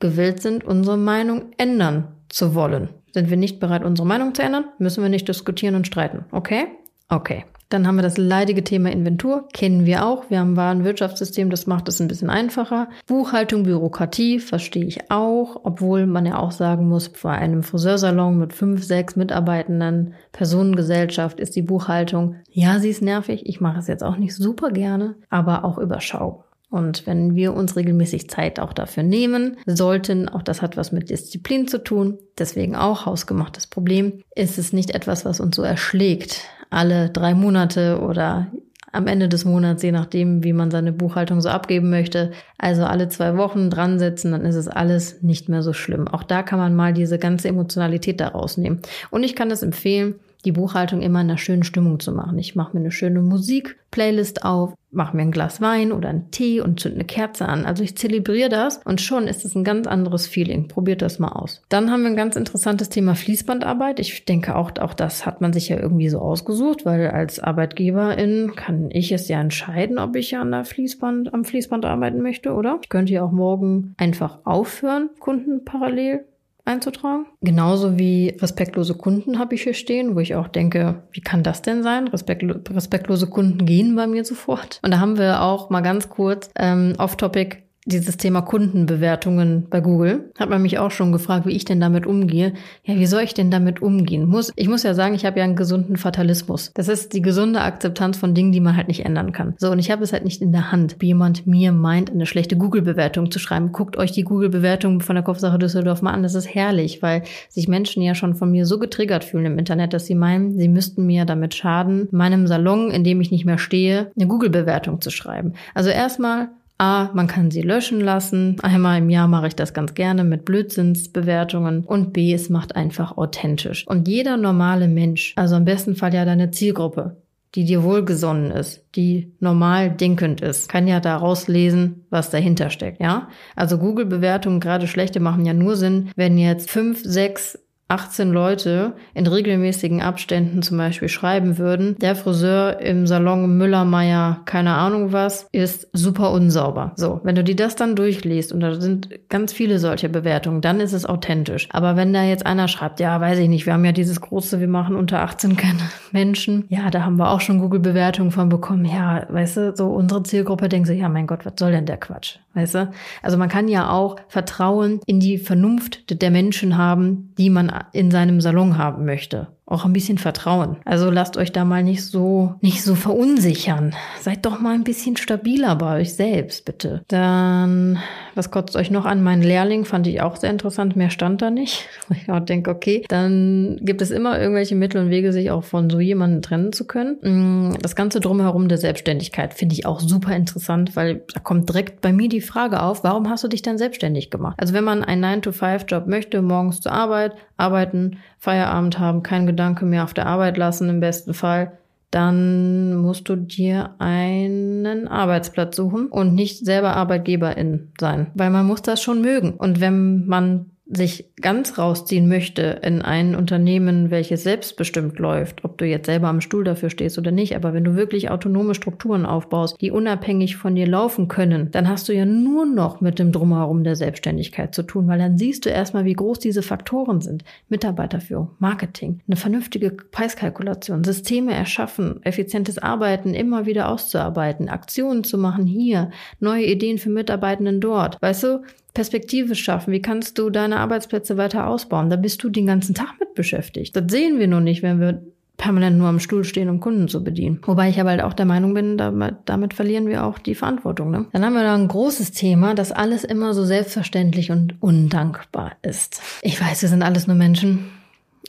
[0.00, 2.88] gewillt sind, unsere Meinung ändern zu wollen.
[3.12, 6.24] Sind wir nicht bereit, unsere Meinung zu ändern, müssen wir nicht diskutieren und streiten.
[6.32, 6.66] Okay?
[7.08, 7.44] Okay.
[7.70, 10.30] Dann haben wir das leidige Thema Inventur, kennen wir auch.
[10.30, 12.88] Wir haben ein Warenwirtschaftssystem, das macht es ein bisschen einfacher.
[13.06, 18.52] Buchhaltung, Bürokratie, verstehe ich auch, obwohl man ja auch sagen muss, bei einem Friseursalon mit
[18.52, 24.04] fünf, sechs Mitarbeitenden, Personengesellschaft ist die Buchhaltung, ja, sie ist nervig, ich mache es jetzt
[24.04, 26.43] auch nicht super gerne, aber auch überschaubar.
[26.74, 31.08] Und wenn wir uns regelmäßig Zeit auch dafür nehmen sollten, auch das hat was mit
[31.08, 36.40] Disziplin zu tun, deswegen auch hausgemachtes Problem, ist es nicht etwas, was uns so erschlägt.
[36.70, 38.48] Alle drei Monate oder
[38.90, 42.32] am Ende des Monats, je nachdem, wie man seine Buchhaltung so abgeben möchte.
[42.58, 46.08] Also alle zwei Wochen dran setzen, dann ist es alles nicht mehr so schlimm.
[46.08, 48.80] Auch da kann man mal diese ganze Emotionalität da rausnehmen.
[49.12, 52.38] Und ich kann es empfehlen, die Buchhaltung immer in einer schönen Stimmung zu machen.
[52.38, 56.60] Ich mache mir eine schöne Musik-Playlist auf, mache mir ein Glas Wein oder einen Tee
[56.60, 57.64] und zünd eine Kerze an.
[57.64, 60.68] Also ich zelebriere das und schon ist es ein ganz anderes Feeling.
[60.68, 61.62] Probiert das mal aus.
[61.68, 64.00] Dann haben wir ein ganz interessantes Thema Fließbandarbeit.
[64.00, 68.52] Ich denke auch, auch das hat man sich ja irgendwie so ausgesucht, weil als Arbeitgeberin
[68.54, 72.78] kann ich es ja entscheiden, ob ich an der Fließband, am Fließband arbeiten möchte, oder?
[72.82, 76.24] Ich könnte ja auch morgen einfach aufhören, Kunden parallel
[76.64, 77.26] einzutragen.
[77.42, 81.62] Genauso wie respektlose Kunden habe ich hier stehen, wo ich auch denke, wie kann das
[81.62, 82.08] denn sein?
[82.08, 84.80] Respektlo respektlose Kunden gehen bei mir sofort.
[84.82, 90.30] Und da haben wir auch mal ganz kurz ähm, off-topic dieses Thema Kundenbewertungen bei Google.
[90.38, 92.54] Hat man mich auch schon gefragt, wie ich denn damit umgehe.
[92.84, 94.26] Ja, wie soll ich denn damit umgehen?
[94.26, 96.70] Muss, ich muss ja sagen, ich habe ja einen gesunden Fatalismus.
[96.74, 99.54] Das ist die gesunde Akzeptanz von Dingen, die man halt nicht ändern kann.
[99.58, 102.26] So, und ich habe es halt nicht in der Hand, wie jemand mir meint, eine
[102.26, 103.72] schlechte Google-Bewertung zu schreiben.
[103.72, 106.22] Guckt euch die Google-Bewertung von der Kopfsache Düsseldorf mal an.
[106.22, 109.92] Das ist herrlich, weil sich Menschen ja schon von mir so getriggert fühlen im Internet,
[109.92, 113.58] dass sie meinen, sie müssten mir damit schaden, meinem Salon, in dem ich nicht mehr
[113.58, 115.52] stehe, eine Google-Bewertung zu schreiben.
[115.74, 118.56] Also erstmal A, man kann sie löschen lassen.
[118.62, 121.84] Einmal im Jahr mache ich das ganz gerne mit Blödsinnsbewertungen.
[121.84, 123.86] Und B, es macht einfach authentisch.
[123.86, 127.16] Und jeder normale Mensch, also im besten Fall ja deine Zielgruppe,
[127.54, 133.00] die dir wohlgesonnen ist, die normal denkend ist, kann ja daraus lesen, was dahinter steckt,
[133.00, 133.28] ja?
[133.54, 139.26] Also Google-Bewertungen, gerade schlechte, machen ja nur Sinn, wenn jetzt fünf, sechs 18 Leute in
[139.26, 145.88] regelmäßigen Abständen zum Beispiel schreiben würden, der Friseur im Salon Müller-Meyer, keine Ahnung was, ist
[145.92, 146.92] super unsauber.
[146.96, 150.80] So, wenn du dir das dann durchliest und da sind ganz viele solche Bewertungen, dann
[150.80, 151.68] ist es authentisch.
[151.72, 154.60] Aber wenn da jetzt einer schreibt, ja, weiß ich nicht, wir haben ja dieses große,
[154.60, 155.78] wir machen unter 18 keine
[156.12, 156.64] Menschen.
[156.70, 158.86] Ja, da haben wir auch schon Google-Bewertungen von bekommen.
[158.86, 161.98] Ja, weißt du, so unsere Zielgruppe denkt so, ja, mein Gott, was soll denn der
[161.98, 162.38] Quatsch?
[162.54, 162.90] Weißt du?
[163.22, 168.10] Also man kann ja auch Vertrauen in die Vernunft der Menschen haben, die man in
[168.10, 170.76] seinem Salon haben möchte auch ein bisschen vertrauen.
[170.84, 173.94] Also lasst euch da mal nicht so, nicht so verunsichern.
[174.20, 177.02] Seid doch mal ein bisschen stabiler bei euch selbst, bitte.
[177.08, 177.98] Dann,
[178.34, 179.22] was kotzt euch noch an?
[179.22, 180.96] Mein Lehrling fand ich auch sehr interessant.
[180.96, 181.88] Mehr stand da nicht.
[182.14, 186.00] Ich denke, okay, dann gibt es immer irgendwelche Mittel und Wege, sich auch von so
[186.00, 187.16] jemandem trennen zu können.
[187.22, 192.00] Mm, das Ganze drumherum der Selbstständigkeit finde ich auch super interessant, weil da kommt direkt
[192.00, 194.56] bei mir die Frage auf, warum hast du dich dann selbstständig gemacht?
[194.58, 200.04] Also wenn man einen 9-to-5-Job möchte, morgens zur Arbeit, arbeiten, Feierabend haben, kein Gedanke mehr
[200.04, 201.72] auf der Arbeit lassen im besten Fall,
[202.10, 208.82] dann musst du dir einen Arbeitsplatz suchen und nicht selber Arbeitgeberin sein, weil man muss
[208.82, 209.54] das schon mögen.
[209.54, 215.86] Und wenn man sich ganz rausziehen möchte in ein Unternehmen, welches selbstbestimmt läuft, ob du
[215.86, 219.80] jetzt selber am Stuhl dafür stehst oder nicht, aber wenn du wirklich autonome Strukturen aufbaust,
[219.80, 223.82] die unabhängig von dir laufen können, dann hast du ja nur noch mit dem Drumherum
[223.82, 227.44] der Selbstständigkeit zu tun, weil dann siehst du erstmal, wie groß diese Faktoren sind.
[227.70, 235.66] Mitarbeiterführung, Marketing, eine vernünftige Preiskalkulation, Systeme erschaffen, effizientes Arbeiten immer wieder auszuarbeiten, Aktionen zu machen
[235.66, 238.20] hier, neue Ideen für Mitarbeitenden dort.
[238.20, 238.62] Weißt du,
[238.94, 239.92] Perspektive schaffen?
[239.92, 242.10] Wie kannst du deine Arbeitsplätze weiter ausbauen?
[242.10, 243.94] Da bist du den ganzen Tag mit beschäftigt.
[243.96, 245.22] Das sehen wir nur nicht, wenn wir
[245.56, 247.60] permanent nur am Stuhl stehen, um Kunden zu bedienen.
[247.64, 251.10] Wobei ich aber halt auch der Meinung bin, damit, damit verlieren wir auch die Verantwortung.
[251.10, 251.26] Ne?
[251.32, 256.20] Dann haben wir da ein großes Thema, dass alles immer so selbstverständlich und undankbar ist.
[256.42, 257.90] Ich weiß, wir sind alles nur Menschen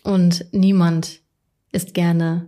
[0.04, 1.22] und niemand
[1.72, 2.48] ist gerne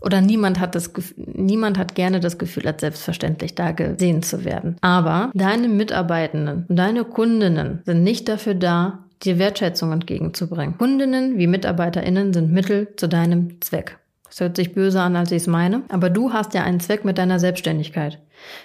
[0.00, 4.76] oder niemand hat das niemand hat gerne das Gefühl, als selbstverständlich da gesehen zu werden.
[4.80, 10.78] Aber deine Mitarbeitenden und deine Kundinnen sind nicht dafür da, dir Wertschätzung entgegenzubringen.
[10.78, 13.98] Kundinnen wie MitarbeiterInnen sind Mittel zu deinem Zweck.
[14.30, 17.04] Das hört sich böse an, als ich es meine, aber du hast ja einen Zweck
[17.04, 18.20] mit deiner Selbstständigkeit.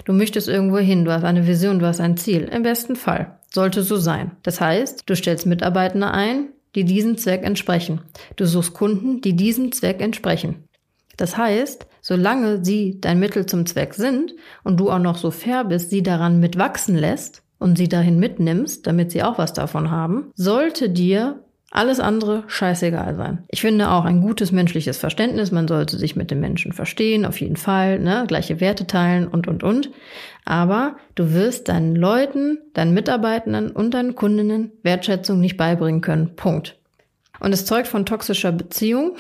[0.06, 2.44] Du möchtest irgendwo hin, du hast eine Vision, du hast ein Ziel.
[2.44, 3.40] Im besten Fall.
[3.52, 4.32] Sollte so sein.
[4.44, 8.02] Das heißt, du stellst Mitarbeitende ein, die diesem Zweck entsprechen.
[8.36, 10.66] Du suchst Kunden, die diesem Zweck entsprechen.
[11.18, 15.64] Das heißt, solange sie dein Mittel zum Zweck sind und du auch noch so fair
[15.64, 20.32] bist, sie daran mitwachsen lässt und sie dahin mitnimmst, damit sie auch was davon haben,
[20.36, 21.40] sollte dir
[21.72, 23.44] alles andere scheißegal sein.
[23.50, 27.42] Ich finde auch ein gutes menschliches Verständnis, man sollte sich mit dem Menschen verstehen, auf
[27.42, 29.90] jeden Fall, ne, gleiche Werte teilen und, und, und.
[30.46, 36.36] Aber du wirst deinen Leuten, deinen Mitarbeitenden und deinen Kundinnen Wertschätzung nicht beibringen können.
[36.36, 36.78] Punkt.
[37.42, 39.18] Und es zeugt von toxischer Beziehung,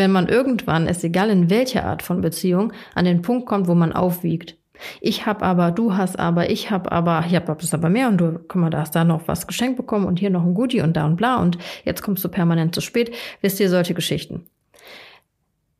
[0.00, 3.74] wenn man irgendwann, ist egal in welcher Art von Beziehung, an den Punkt kommt, wo
[3.74, 4.56] man aufwiegt.
[5.02, 8.18] Ich hab aber, du hast aber, ich hab aber, ich hab das aber mehr und
[8.18, 10.80] du, guck mal, da hast da noch was geschenkt bekommen und hier noch ein Goodie
[10.80, 13.14] und da und bla und jetzt kommst du permanent zu spät.
[13.42, 14.46] Wisst ihr solche Geschichten?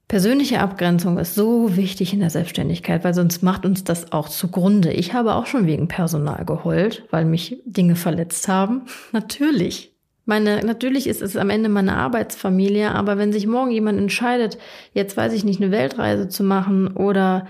[0.06, 4.92] Persönliche Abgrenzung ist so wichtig in der Selbstständigkeit, weil sonst macht uns das auch zugrunde.
[4.92, 8.82] Ich habe auch schon wegen Personal geheult, weil mich Dinge verletzt haben.
[9.12, 9.89] Natürlich.
[10.30, 14.58] Meine, natürlich ist es am Ende meine Arbeitsfamilie, aber wenn sich morgen jemand entscheidet,
[14.94, 17.48] jetzt weiß ich nicht, eine Weltreise zu machen oder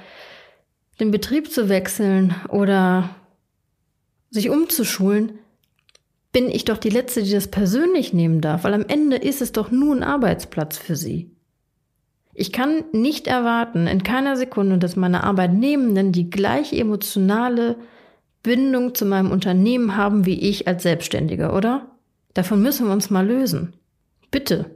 [0.98, 3.10] den Betrieb zu wechseln oder
[4.30, 5.32] sich umzuschulen,
[6.32, 9.52] bin ich doch die Letzte, die das persönlich nehmen darf, weil am Ende ist es
[9.52, 11.36] doch nur ein Arbeitsplatz für sie.
[12.32, 17.76] Ich kann nicht erwarten, in keiner Sekunde, dass meine Arbeitnehmenden die gleiche emotionale
[18.42, 21.89] Bindung zu meinem Unternehmen haben wie ich als Selbstständiger, oder?
[22.34, 23.74] Davon müssen wir uns mal lösen.
[24.30, 24.66] Bitte.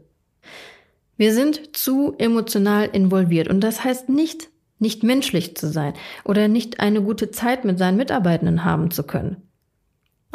[1.17, 6.81] Wir sind zu emotional involviert und das heißt nicht, nicht menschlich zu sein oder nicht
[6.81, 9.37] eine gute Zeit mit seinen Mitarbeitenden haben zu können.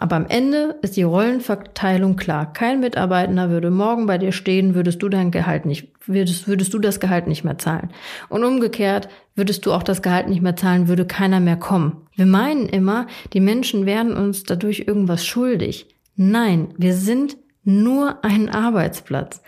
[0.01, 2.53] Aber am Ende ist die Rollenverteilung klar.
[2.53, 6.79] Kein Mitarbeitender würde morgen bei dir stehen, würdest du dein Gehalt nicht, würdest, würdest du
[6.79, 7.89] das Gehalt nicht mehr zahlen.
[8.29, 12.07] Und umgekehrt würdest du auch das Gehalt nicht mehr zahlen, würde keiner mehr kommen.
[12.15, 15.87] Wir meinen immer, die Menschen werden uns dadurch irgendwas schuldig.
[16.21, 19.41] Nein, wir sind nur ein Arbeitsplatz.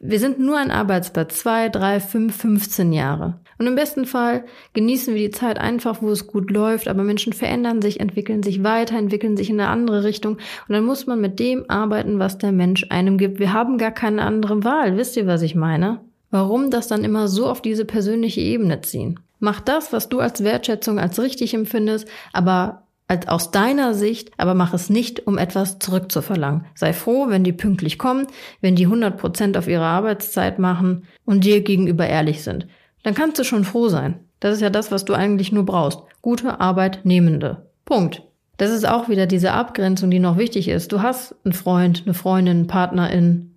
[0.00, 3.38] Wir sind nur ein Arbeitsplatz, zwei, drei, fünf, 15 Jahre.
[3.58, 7.32] Und im besten Fall genießen wir die Zeit einfach, wo es gut läuft, aber Menschen
[7.32, 10.32] verändern sich, entwickeln sich weiter, entwickeln sich in eine andere Richtung.
[10.34, 13.38] Und dann muss man mit dem arbeiten, was der Mensch einem gibt.
[13.38, 14.96] Wir haben gar keine andere Wahl.
[14.96, 16.00] Wisst ihr, was ich meine?
[16.32, 19.20] Warum das dann immer so auf diese persönliche Ebene ziehen?
[19.38, 24.54] Mach das, was du als Wertschätzung als richtig empfindest, aber als aus deiner Sicht, aber
[24.54, 26.66] mach es nicht, um etwas zurückzuverlangen.
[26.74, 28.26] Sei froh, wenn die pünktlich kommen,
[28.60, 32.66] wenn die 100 Prozent auf ihre Arbeitszeit machen und dir gegenüber ehrlich sind.
[33.02, 34.18] Dann kannst du schon froh sein.
[34.40, 36.00] Das ist ja das, was du eigentlich nur brauchst.
[36.20, 37.68] Gute Arbeitnehmende.
[37.84, 38.22] Punkt.
[38.56, 40.90] Das ist auch wieder diese Abgrenzung, die noch wichtig ist.
[40.90, 43.54] Du hast einen Freund, eine Freundin, Partnerin,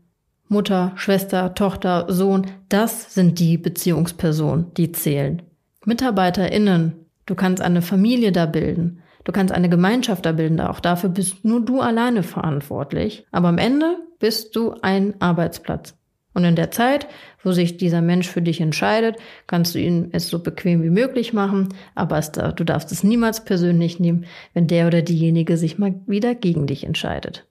[0.49, 2.47] Mutter, Schwester, Tochter, Sohn.
[2.67, 5.41] Das sind die Beziehungspersonen, die zählen.
[5.85, 6.93] MitarbeiterInnen.
[7.25, 9.01] Du kannst eine Familie da bilden.
[9.23, 10.61] Du kannst eine Gemeinschaft da bilden.
[10.61, 13.25] Auch dafür bist nur du alleine verantwortlich.
[13.31, 15.95] Aber am Ende bist du ein Arbeitsplatz.
[16.33, 17.07] Und in der Zeit,
[17.43, 21.33] wo sich dieser Mensch für dich entscheidet, kannst du ihn es so bequem wie möglich
[21.33, 25.95] machen, aber es, du darfst es niemals persönlich nehmen, wenn der oder diejenige sich mal
[26.05, 27.45] wieder gegen dich entscheidet.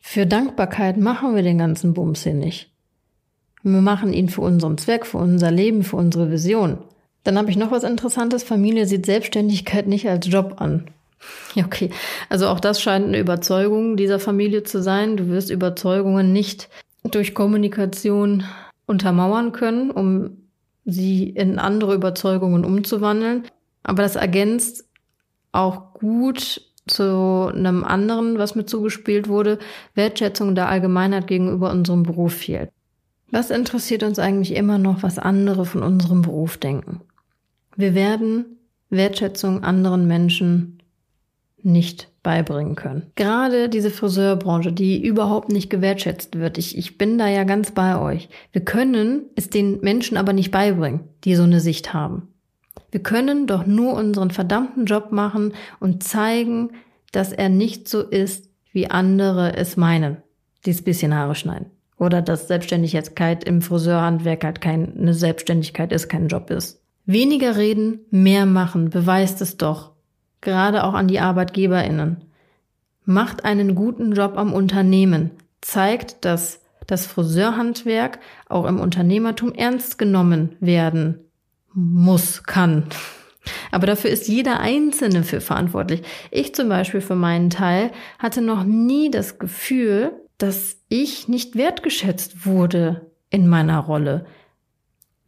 [0.00, 2.70] Für Dankbarkeit machen wir den ganzen Bums hier nicht.
[3.62, 6.78] Wir machen ihn für unseren Zweck, für unser Leben, für unsere Vision.
[7.24, 8.44] Dann habe ich noch was Interessantes.
[8.44, 10.84] Familie sieht Selbstständigkeit nicht als Job an.
[11.54, 11.90] Ja, okay.
[12.28, 15.16] Also auch das scheint eine Überzeugung dieser Familie zu sein.
[15.16, 16.68] Du wirst Überzeugungen nicht
[17.02, 18.44] durch Kommunikation
[18.86, 20.36] untermauern können, um
[20.84, 23.44] sie in andere Überzeugungen umzuwandeln.
[23.82, 24.84] Aber das ergänzt
[25.52, 29.58] auch gut zu einem anderen, was mir zugespielt wurde,
[29.94, 32.70] Wertschätzung der Allgemeinheit gegenüber unserem Beruf fehlt.
[33.30, 37.00] Was interessiert uns eigentlich immer noch, was andere von unserem Beruf denken?
[37.76, 38.58] Wir werden
[38.90, 40.78] Wertschätzung anderen Menschen
[41.62, 43.10] nicht beibringen können.
[43.14, 46.58] Gerade diese Friseurbranche, die überhaupt nicht gewertschätzt wird.
[46.58, 48.28] Ich, ich bin da ja ganz bei euch.
[48.52, 52.28] Wir können es den Menschen aber nicht beibringen, die so eine Sicht haben.
[52.90, 56.70] Wir können doch nur unseren verdammten Job machen und zeigen,
[57.12, 60.18] dass er nicht so ist, wie andere es meinen.
[60.66, 61.66] Dieses bisschen Haare schneiden.
[61.98, 66.83] Oder dass Selbstständigkeit im Friseurhandwerk halt keine Selbstständigkeit ist, kein Job ist.
[67.06, 69.94] Weniger reden, mehr machen, beweist es doch
[70.44, 72.24] gerade auch an die Arbeitgeberinnen.
[73.04, 80.56] Macht einen guten Job am Unternehmen, zeigt, dass das Friseurhandwerk auch im Unternehmertum ernst genommen
[80.60, 81.18] werden
[81.72, 82.84] muss, kann.
[83.70, 86.02] Aber dafür ist jeder Einzelne für verantwortlich.
[86.30, 92.46] Ich zum Beispiel für meinen Teil hatte noch nie das Gefühl, dass ich nicht wertgeschätzt
[92.46, 94.26] wurde in meiner Rolle.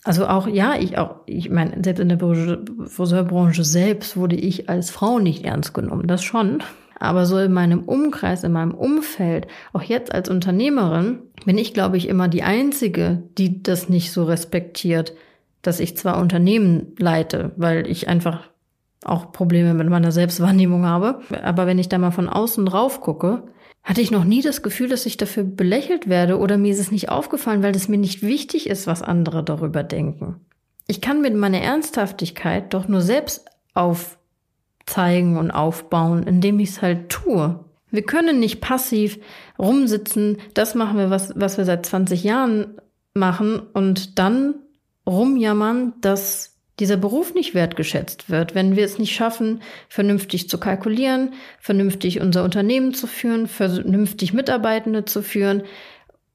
[0.07, 4.91] Also auch, ja, ich auch, ich meine, selbst in der Friseurbranche selbst wurde ich als
[4.91, 6.63] Frau nicht ernst genommen, das schon.
[7.01, 11.97] Aber so in meinem Umkreis, in meinem Umfeld, auch jetzt als Unternehmerin, bin ich, glaube
[11.97, 15.13] ich, immer die Einzige, die das nicht so respektiert,
[15.61, 18.49] dass ich zwar Unternehmen leite, weil ich einfach
[19.05, 21.19] auch Probleme mit meiner Selbstwahrnehmung habe.
[21.43, 23.43] Aber wenn ich da mal von außen drauf gucke,
[23.87, 26.91] hatte ich noch nie das Gefühl, dass ich dafür belächelt werde oder mir ist es
[26.91, 30.41] nicht aufgefallen, weil es mir nicht wichtig ist, was andere darüber denken.
[30.89, 37.11] Ich kann mit meiner Ernsthaftigkeit doch nur selbst aufzeigen und aufbauen, indem ich es halt
[37.11, 37.65] tue.
[37.93, 39.21] Wir können nicht passiv
[39.57, 42.81] rumsitzen, das machen wir, was, was wir seit 20 Jahren
[43.15, 44.57] machen und dann
[45.07, 51.33] rumjammern, dass dieser Beruf nicht wertgeschätzt wird, wenn wir es nicht schaffen, vernünftig zu kalkulieren,
[51.59, 55.63] vernünftig unser Unternehmen zu führen, vernünftig Mitarbeitende zu führen.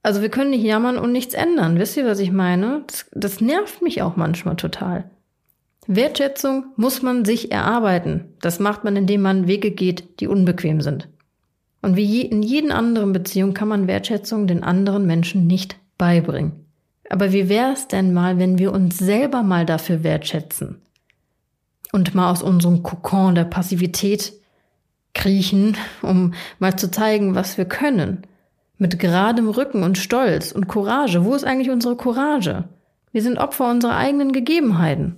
[0.03, 1.77] Also wir können nicht jammern und nichts ändern.
[1.77, 2.83] Wisst ihr, was ich meine?
[2.87, 5.09] Das, das nervt mich auch manchmal total.
[5.87, 8.33] Wertschätzung muss man sich erarbeiten.
[8.41, 11.07] Das macht man, indem man Wege geht, die unbequem sind.
[11.81, 16.60] Und wie in jeden anderen Beziehung kann man Wertschätzung den anderen Menschen nicht beibringen.
[17.11, 20.81] Aber wie wäre es denn mal, wenn wir uns selber mal dafür wertschätzen
[21.91, 24.31] und mal aus unserem Kokon der Passivität
[25.13, 28.25] kriechen, um mal zu zeigen, was wir können.
[28.77, 31.25] Mit geradem Rücken und Stolz und Courage.
[31.25, 32.69] Wo ist eigentlich unsere Courage?
[33.11, 35.17] Wir sind Opfer unserer eigenen Gegebenheiten.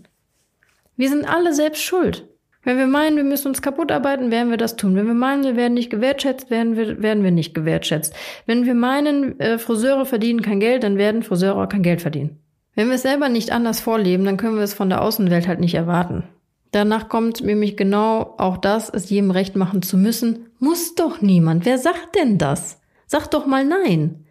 [0.98, 2.28] Wir sind alle selbst schuld.
[2.64, 4.96] Wenn wir meinen, wir müssen uns kaputt arbeiten, werden wir das tun.
[4.96, 8.16] Wenn wir meinen, wir werden nicht gewertschätzt, werden wir, werden wir nicht gewertschätzt.
[8.46, 12.40] Wenn wir meinen, äh, Friseure verdienen kein Geld, dann werden Friseure auch kein Geld verdienen.
[12.76, 15.60] Wenn wir es selber nicht anders vorleben, dann können wir es von der Außenwelt halt
[15.60, 16.24] nicht erwarten.
[16.72, 20.48] Danach kommt nämlich genau auch das, es jedem recht machen zu müssen.
[20.58, 21.66] Muss doch niemand.
[21.66, 22.82] Wer sagt denn das?
[23.06, 24.26] Sagt doch mal nein.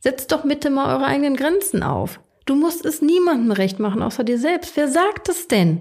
[0.00, 2.20] Setzt doch bitte mal eure eigenen Grenzen auf.
[2.44, 4.76] Du musst es niemandem recht machen, außer dir selbst.
[4.76, 5.80] Wer sagt es denn?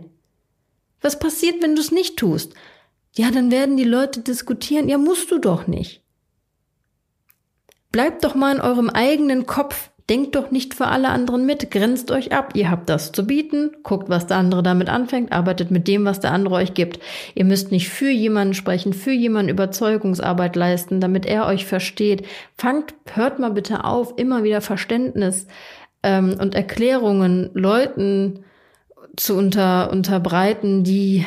[1.06, 2.56] Was passiert, wenn du es nicht tust?
[3.14, 4.90] Ja, dann werden die Leute diskutieren.
[4.90, 6.02] Ja, musst du doch nicht.
[7.92, 9.92] Bleibt doch mal in eurem eigenen Kopf.
[10.10, 11.70] Denkt doch nicht für alle anderen mit.
[11.70, 12.54] Grenzt euch ab.
[12.56, 13.70] Ihr habt das zu bieten.
[13.84, 15.32] Guckt, was der andere damit anfängt.
[15.32, 17.00] Arbeitet mit dem, was der andere euch gibt.
[17.36, 22.26] Ihr müsst nicht für jemanden sprechen, für jemanden Überzeugungsarbeit leisten, damit er euch versteht.
[22.58, 25.46] Fangt, hört mal bitte auf, immer wieder Verständnis
[26.02, 28.44] ähm, und Erklärungen Leuten
[29.18, 31.26] zu unter, unterbreiten, die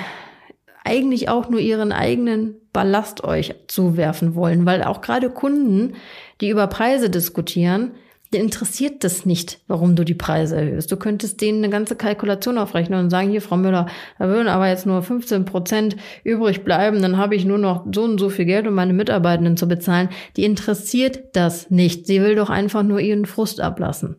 [0.85, 5.95] eigentlich auch nur ihren eigenen Ballast euch zuwerfen wollen, weil auch gerade Kunden,
[6.41, 7.93] die über Preise diskutieren,
[8.33, 10.93] der interessiert das nicht, warum du die Preise erhöhst.
[10.93, 13.87] Du könntest denen eine ganze Kalkulation aufrechnen und sagen, hier, Frau Müller,
[14.19, 18.05] da würden aber jetzt nur 15 Prozent übrig bleiben, dann habe ich nur noch so
[18.05, 20.11] und so viel Geld, um meine Mitarbeitenden zu bezahlen.
[20.37, 22.07] Die interessiert das nicht.
[22.07, 24.17] Sie will doch einfach nur ihren Frust ablassen.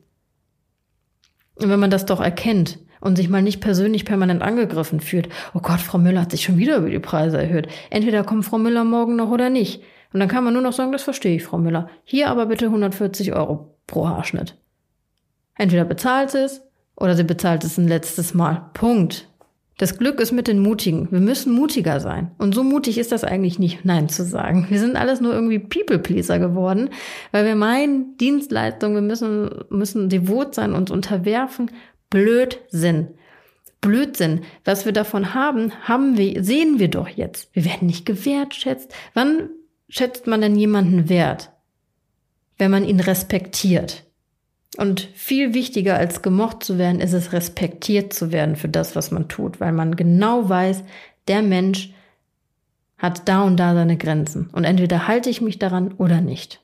[1.55, 5.59] Und wenn man das doch erkennt und sich mal nicht persönlich permanent angegriffen fühlt, oh
[5.59, 7.67] Gott, Frau Müller hat sich schon wieder über die Preise erhöht.
[7.89, 9.81] Entweder kommt Frau Müller morgen noch oder nicht.
[10.11, 11.89] Und dann kann man nur noch sagen, das verstehe ich, Frau Müller.
[12.03, 14.55] Hier aber bitte 140 Euro pro Haarschnitt.
[15.55, 16.61] Entweder bezahlt es
[16.95, 18.69] oder sie bezahlt es ein letztes Mal.
[18.73, 19.27] Punkt.
[19.77, 21.07] Das Glück ist mit den Mutigen.
[21.09, 22.31] Wir müssen mutiger sein.
[22.37, 24.67] Und so mutig ist das eigentlich nicht, Nein zu sagen.
[24.69, 26.89] Wir sind alles nur irgendwie People-Pleaser geworden,
[27.31, 31.71] weil wir meinen, Dienstleistung, wir müssen, müssen devot sein, uns unterwerfen.
[32.09, 33.09] Blödsinn.
[33.81, 34.41] Blödsinn.
[34.65, 37.49] Was wir davon haben, haben wir, sehen wir doch jetzt.
[37.53, 38.93] Wir werden nicht gewertschätzt.
[39.13, 39.49] Wann
[39.87, 41.51] schätzt man denn jemanden wert?
[42.59, 44.03] wenn man ihn respektiert.
[44.77, 49.09] Und viel wichtiger als gemocht zu werden, ist es respektiert zu werden für das, was
[49.09, 50.83] man tut, weil man genau weiß,
[51.27, 51.91] der Mensch
[52.97, 54.49] hat da und da seine Grenzen.
[54.51, 56.61] Und entweder halte ich mich daran oder nicht.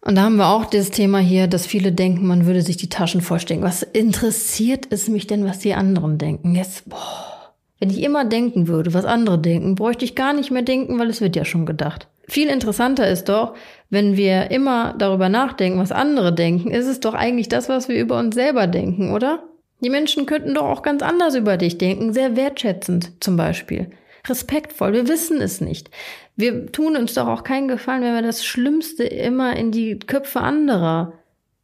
[0.00, 2.88] Und da haben wir auch das Thema hier, dass viele denken, man würde sich die
[2.88, 3.62] Taschen vorstellen.
[3.62, 6.54] Was interessiert es mich denn, was die anderen denken?
[6.54, 10.62] Jetzt, boah, wenn ich immer denken würde, was andere denken, bräuchte ich gar nicht mehr
[10.62, 12.08] denken, weil es wird ja schon gedacht.
[12.28, 13.54] Viel interessanter ist doch,
[13.88, 17.98] wenn wir immer darüber nachdenken, was andere denken, ist es doch eigentlich das, was wir
[17.98, 19.44] über uns selber denken, oder?
[19.80, 23.90] Die Menschen könnten doch auch ganz anders über dich denken, sehr wertschätzend zum Beispiel.
[24.28, 25.90] Respektvoll, wir wissen es nicht.
[26.38, 30.40] Wir tun uns doch auch keinen Gefallen, wenn wir das Schlimmste immer in die Köpfe
[30.40, 31.14] anderer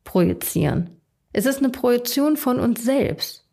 [0.03, 0.91] projizieren.
[1.33, 3.47] Es ist eine Projektion von uns selbst.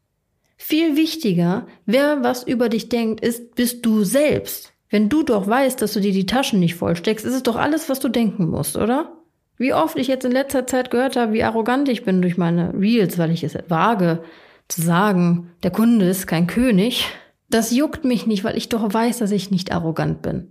[0.58, 4.74] Viel wichtiger, wer was über dich denkt, ist, bist du selbst.
[4.90, 7.88] Wenn du doch weißt, dass du dir die Taschen nicht vollsteckst, ist es doch alles,
[7.88, 9.12] was du denken musst, oder?
[9.58, 12.74] Wie oft ich jetzt in letzter Zeit gehört habe, wie arrogant ich bin durch meine
[12.74, 14.24] Reels, weil ich es wage
[14.68, 17.06] zu sagen, der Kunde ist kein König.
[17.48, 20.51] Das juckt mich nicht, weil ich doch weiß, dass ich nicht arrogant bin.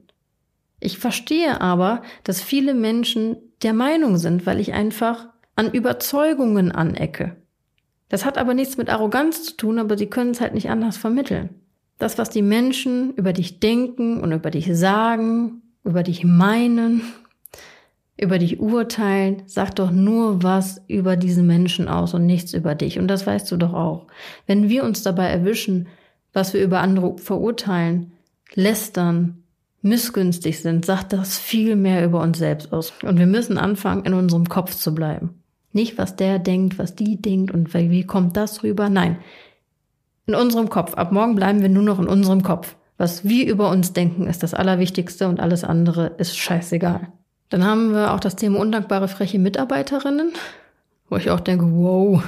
[0.80, 7.36] Ich verstehe aber, dass viele Menschen der Meinung sind, weil ich einfach an Überzeugungen anecke.
[8.08, 10.96] Das hat aber nichts mit Arroganz zu tun, aber sie können es halt nicht anders
[10.96, 11.50] vermitteln.
[11.98, 17.02] Das, was die Menschen über dich denken und über dich sagen, über dich meinen,
[18.16, 22.98] über dich urteilen, sagt doch nur was über diese Menschen aus und nichts über dich.
[22.98, 24.06] Und das weißt du doch auch.
[24.46, 25.88] Wenn wir uns dabei erwischen,
[26.32, 28.12] was wir über andere verurteilen,
[28.54, 29.39] lästern,
[29.82, 32.92] missgünstig sind, sagt das viel mehr über uns selbst aus.
[33.02, 35.42] Und wir müssen anfangen, in unserem Kopf zu bleiben.
[35.72, 38.88] Nicht, was der denkt, was die denkt und wie kommt das rüber.
[38.88, 39.18] Nein,
[40.26, 40.94] in unserem Kopf.
[40.94, 42.76] Ab morgen bleiben wir nur noch in unserem Kopf.
[42.98, 47.08] Was wir über uns denken, ist das Allerwichtigste und alles andere ist scheißegal.
[47.48, 50.32] Dann haben wir auch das Thema undankbare, freche Mitarbeiterinnen,
[51.11, 52.22] wo ich auch denke, wow.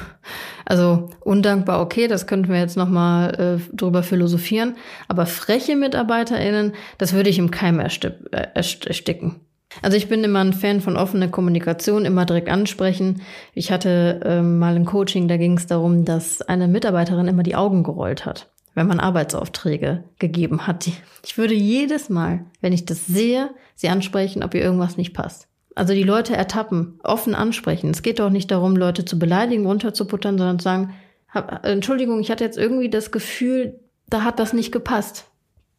[0.66, 4.76] Also undankbar, okay, das könnten wir jetzt nochmal äh, drüber philosophieren.
[5.08, 9.36] Aber freche MitarbeiterInnen, das würde ich im Keim ersticken.
[9.80, 13.22] Also ich bin immer ein Fan von offener Kommunikation, immer direkt ansprechen.
[13.54, 17.54] Ich hatte ähm, mal ein Coaching, da ging es darum, dass eine Mitarbeiterin immer die
[17.54, 20.88] Augen gerollt hat, wenn man Arbeitsaufträge gegeben hat.
[21.24, 25.48] Ich würde jedes Mal, wenn ich das sehe, sie ansprechen, ob ihr irgendwas nicht passt.
[25.74, 27.90] Also die Leute ertappen, offen ansprechen.
[27.90, 30.94] Es geht doch nicht darum, Leute zu beleidigen, runterzuputtern, sondern zu sagen,
[31.28, 35.26] hab, Entschuldigung, ich hatte jetzt irgendwie das Gefühl, da hat das nicht gepasst.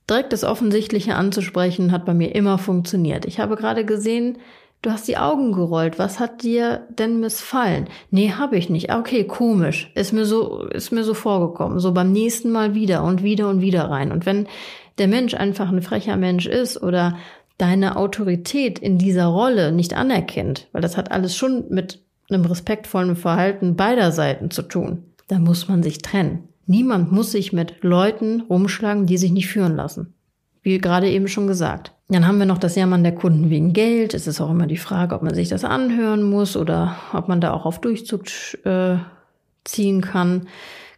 [0.10, 3.26] Direkt das Offensichtliche anzusprechen hat bei mir immer funktioniert.
[3.26, 4.40] Ich habe gerade gesehen,
[4.82, 6.00] du hast die Augen gerollt.
[6.00, 7.88] Was hat dir denn missfallen?
[8.10, 8.94] Nee, habe ich nicht.
[8.94, 9.92] Okay, komisch.
[9.96, 11.80] Ist mir so, ist mir so vorgekommen.
[11.80, 14.12] So beim nächsten Mal wieder und wieder und wieder rein.
[14.12, 14.48] Und wenn
[14.98, 17.18] der Mensch einfach ein frecher Mensch ist oder
[17.58, 22.00] deine Autorität in dieser Rolle nicht anerkennt, weil das hat alles schon mit
[22.30, 26.48] einem respektvollen Verhalten beider Seiten zu tun, dann muss man sich trennen.
[26.66, 30.14] Niemand muss sich mit Leuten rumschlagen, die sich nicht führen lassen.
[30.62, 31.92] Wie gerade eben schon gesagt.
[32.08, 34.14] Dann haben wir noch das Jammern der Kunden wegen Geld.
[34.14, 37.42] Es ist auch immer die Frage, ob man sich das anhören muss oder ob man
[37.42, 38.24] da auch auf Durchzug
[38.64, 38.98] äh,
[39.66, 40.48] ziehen kann.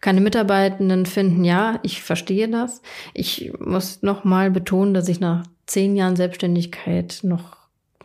[0.01, 2.83] Keine Mitarbeitenden finden, ja, ich verstehe das.
[3.15, 7.57] Ich muss noch mal betonen, dass ich nach zehn Jahren Selbstständigkeit noch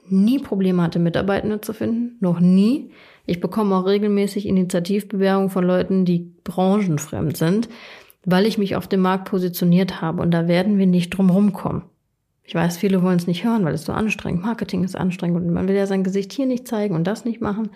[0.08, 2.16] nie Probleme hatte, Mitarbeitende zu finden.
[2.20, 2.90] Noch nie.
[3.26, 7.68] Ich bekomme auch regelmäßig Initiativbewerbungen von Leuten, die branchenfremd sind,
[8.24, 10.22] weil ich mich auf dem Markt positioniert habe.
[10.22, 11.82] Und da werden wir nicht drum rumkommen.
[12.42, 14.42] Ich weiß, viele wollen es nicht hören, weil es so anstrengend.
[14.42, 17.40] Marketing ist anstrengend und man will ja sein Gesicht hier nicht zeigen und das nicht
[17.40, 17.70] machen.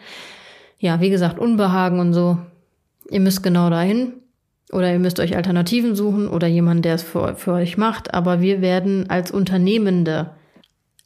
[0.78, 2.38] Ja, wie gesagt, Unbehagen und so.
[3.08, 4.14] Ihr müsst genau dahin.
[4.72, 8.14] Oder ihr müsst euch Alternativen suchen oder jemanden, der es für, für euch macht.
[8.14, 10.30] Aber wir werden als Unternehmende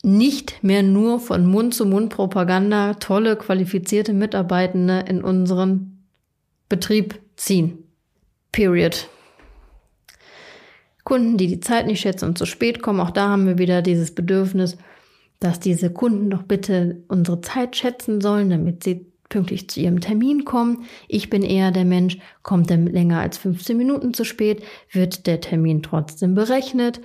[0.02, 6.04] nicht mehr nur von Mund zu Mund Propaganda tolle, qualifizierte Mitarbeitende in unseren
[6.68, 7.78] Betrieb ziehen.
[8.52, 9.08] Period.
[11.04, 13.82] Kunden, die die Zeit nicht schätzen und zu spät kommen, auch da haben wir wieder
[13.82, 14.76] dieses Bedürfnis,
[15.40, 20.44] dass diese Kunden doch bitte unsere Zeit schätzen sollen, damit sie pünktlich zu ihrem Termin
[20.44, 20.84] kommen.
[21.06, 25.40] Ich bin eher der Mensch, kommt er länger als 15 Minuten zu spät, wird der
[25.40, 27.00] Termin trotzdem berechnet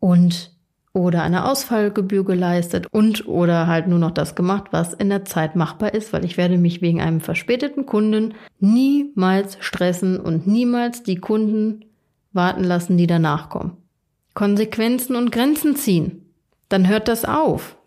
[0.00, 0.56] und
[0.92, 5.54] oder eine Ausfallgebühr geleistet und oder halt nur noch das gemacht, was in der Zeit
[5.54, 11.16] machbar ist, weil ich werde mich wegen einem verspäteten Kunden niemals stressen und niemals die
[11.16, 11.84] Kunden
[12.32, 13.76] warten lassen, die danach kommen.
[14.34, 16.32] Konsequenzen und Grenzen ziehen.
[16.68, 17.77] Dann hört das auf.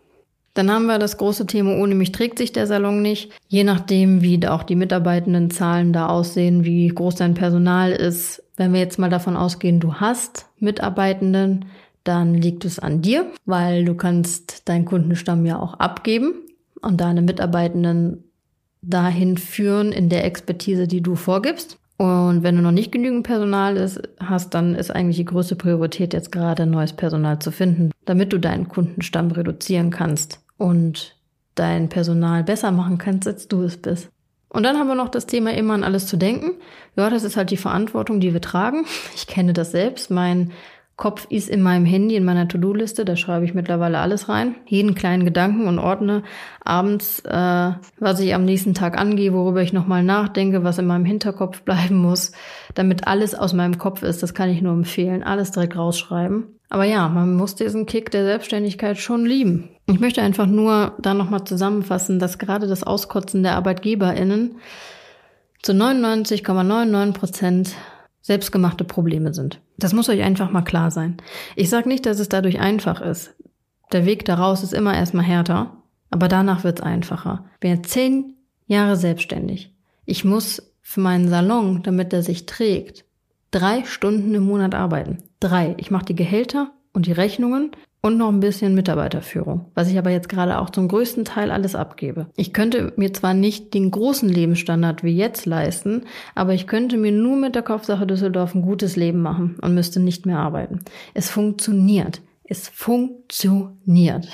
[0.54, 3.32] Dann haben wir das große Thema, ohne mich trägt sich der Salon nicht.
[3.48, 8.42] Je nachdem, wie auch die Mitarbeitendenzahlen da aussehen, wie groß dein Personal ist.
[8.56, 11.64] Wenn wir jetzt mal davon ausgehen, du hast Mitarbeitenden,
[12.04, 16.34] dann liegt es an dir, weil du kannst deinen Kundenstamm ja auch abgeben
[16.82, 18.24] und deine Mitarbeitenden
[18.82, 21.78] dahin führen in der Expertise, die du vorgibst.
[21.96, 26.12] Und wenn du noch nicht genügend Personal ist, hast, dann ist eigentlich die größte Priorität
[26.12, 31.16] jetzt gerade neues Personal zu finden, damit du deinen Kundenstamm reduzieren kannst und
[31.54, 34.08] dein Personal besser machen kannst, als du es bist.
[34.48, 36.52] Und dann haben wir noch das Thema immer an alles zu denken.
[36.96, 38.84] Ja, das ist halt die Verantwortung, die wir tragen.
[39.14, 40.10] Ich kenne das selbst.
[40.10, 40.52] Mein
[40.96, 44.94] Kopf ist in meinem Handy, in meiner To-Do-Liste, da schreibe ich mittlerweile alles rein, jeden
[44.94, 46.22] kleinen Gedanken und ordne
[46.62, 51.06] abends, äh, was ich am nächsten Tag angehe, worüber ich nochmal nachdenke, was in meinem
[51.06, 52.32] Hinterkopf bleiben muss,
[52.74, 54.22] damit alles aus meinem Kopf ist.
[54.22, 56.44] Das kann ich nur empfehlen, alles direkt rausschreiben.
[56.72, 59.68] Aber ja, man muss diesen Kick der Selbstständigkeit schon lieben.
[59.84, 64.56] Ich möchte einfach nur da nochmal zusammenfassen, dass gerade das Auskotzen der ArbeitgeberInnen
[65.60, 67.74] zu 99,99 Prozent
[68.22, 69.60] selbstgemachte Probleme sind.
[69.76, 71.18] Das muss euch einfach mal klar sein.
[71.56, 73.34] Ich sage nicht, dass es dadurch einfach ist.
[73.92, 75.76] Der Weg daraus ist immer erstmal härter,
[76.08, 77.44] aber danach wird's einfacher.
[77.52, 79.74] Ich bin jetzt zehn Jahre selbstständig.
[80.06, 83.04] Ich muss für meinen Salon, damit er sich trägt,
[83.50, 85.18] drei Stunden im Monat arbeiten.
[85.42, 85.74] Drei.
[85.76, 90.10] Ich mache die Gehälter und die Rechnungen und noch ein bisschen Mitarbeiterführung, was ich aber
[90.10, 92.28] jetzt gerade auch zum größten Teil alles abgebe.
[92.36, 96.04] Ich könnte mir zwar nicht den großen Lebensstandard wie jetzt leisten,
[96.36, 99.98] aber ich könnte mir nur mit der Kopfsache Düsseldorf ein gutes Leben machen und müsste
[99.98, 100.78] nicht mehr arbeiten.
[101.12, 102.20] Es funktioniert.
[102.44, 104.28] Es funktioniert.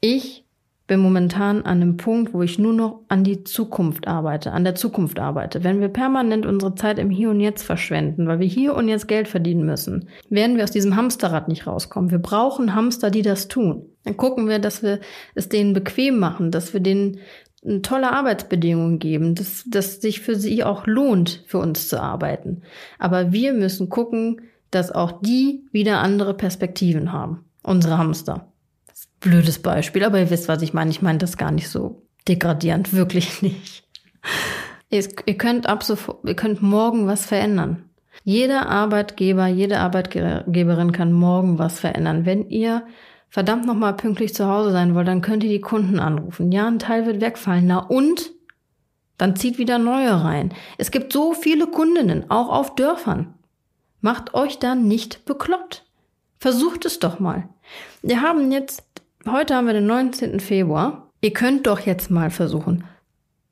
[0.00, 0.43] Ich
[0.86, 4.74] bin momentan an einem Punkt, wo ich nur noch an die Zukunft arbeite, an der
[4.74, 5.64] Zukunft arbeite.
[5.64, 9.08] Wenn wir permanent unsere Zeit im Hier und Jetzt verschwenden, weil wir hier und jetzt
[9.08, 12.10] Geld verdienen müssen, werden wir aus diesem Hamsterrad nicht rauskommen.
[12.10, 13.86] Wir brauchen Hamster, die das tun.
[14.04, 15.00] Dann gucken wir, dass wir
[15.34, 17.18] es denen bequem machen, dass wir denen
[17.82, 22.60] tolle Arbeitsbedingungen geben, dass, dass sich für sie auch lohnt, für uns zu arbeiten.
[22.98, 27.44] Aber wir müssen gucken, dass auch die wieder andere Perspektiven haben.
[27.62, 28.52] Unsere Hamster
[29.24, 30.90] blödes Beispiel, aber ihr wisst, was ich meine.
[30.90, 33.84] Ich meine das gar nicht so degradierend, wirklich nicht.
[34.90, 37.88] Ihr könnt ab sofort, ihr könnt morgen was verändern.
[38.22, 42.26] Jeder Arbeitgeber, jede Arbeitgeberin kann morgen was verändern.
[42.26, 42.86] Wenn ihr
[43.28, 46.52] verdammt nochmal pünktlich zu Hause sein wollt, dann könnt ihr die Kunden anrufen.
[46.52, 47.66] Ja, ein Teil wird wegfallen.
[47.66, 48.30] Na und?
[49.18, 50.52] Dann zieht wieder neue rein.
[50.78, 53.34] Es gibt so viele Kundinnen, auch auf Dörfern.
[54.00, 55.84] Macht euch da nicht bekloppt.
[56.38, 57.48] Versucht es doch mal.
[58.02, 58.93] Wir haben jetzt
[59.26, 60.38] Heute haben wir den 19.
[60.38, 61.08] Februar.
[61.22, 62.84] Ihr könnt doch jetzt mal versuchen,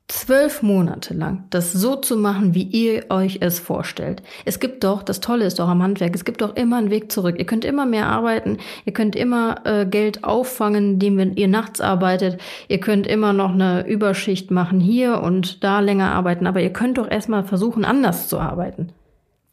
[0.07, 4.21] zwölf Monate lang das so zu machen, wie ihr euch es vorstellt.
[4.45, 7.11] Es gibt doch, das Tolle ist doch am Handwerk, es gibt doch immer einen Weg
[7.11, 7.37] zurück.
[7.39, 12.39] Ihr könnt immer mehr arbeiten, ihr könnt immer äh, Geld auffangen, indem ihr nachts arbeitet.
[12.67, 16.99] Ihr könnt immer noch eine Überschicht machen hier und da länger arbeiten, aber ihr könnt
[16.99, 18.91] doch erstmal versuchen, anders zu arbeiten.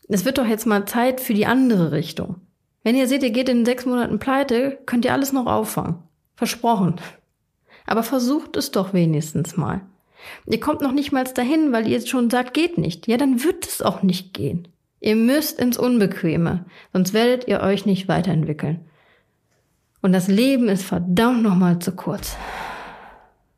[0.09, 2.37] Es wird doch jetzt mal Zeit für die andere Richtung.
[2.83, 6.10] Wenn ihr seht, ihr geht in sechs Monaten pleite, könnt ihr alles noch auffangen.
[6.41, 6.95] Versprochen.
[7.85, 9.83] Aber versucht es doch wenigstens mal.
[10.47, 13.07] Ihr kommt noch nicht mal dahin, weil ihr schon sagt, geht nicht.
[13.07, 14.67] Ja, dann wird es auch nicht gehen.
[15.01, 16.65] Ihr müsst ins Unbequeme,
[16.95, 18.81] sonst werdet ihr euch nicht weiterentwickeln.
[20.01, 22.39] Und das Leben ist verdammt nochmal zu kurz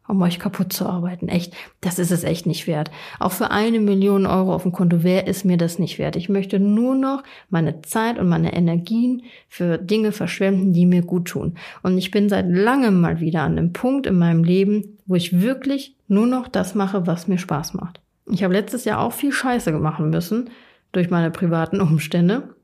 [0.08, 1.28] um euch kaputt zu arbeiten.
[1.28, 2.90] Echt, das ist es echt nicht wert.
[3.18, 6.16] Auch für eine Million Euro auf dem Konto, wer ist mir das nicht wert?
[6.16, 11.28] Ich möchte nur noch meine Zeit und meine Energien für Dinge verschwenden, die mir gut
[11.28, 11.54] tun.
[11.82, 15.40] Und ich bin seit langem mal wieder an einem Punkt in meinem Leben, wo ich
[15.40, 18.00] wirklich nur noch das mache, was mir Spaß macht.
[18.26, 20.50] Ich habe letztes Jahr auch viel Scheiße machen müssen
[20.92, 22.54] durch meine privaten Umstände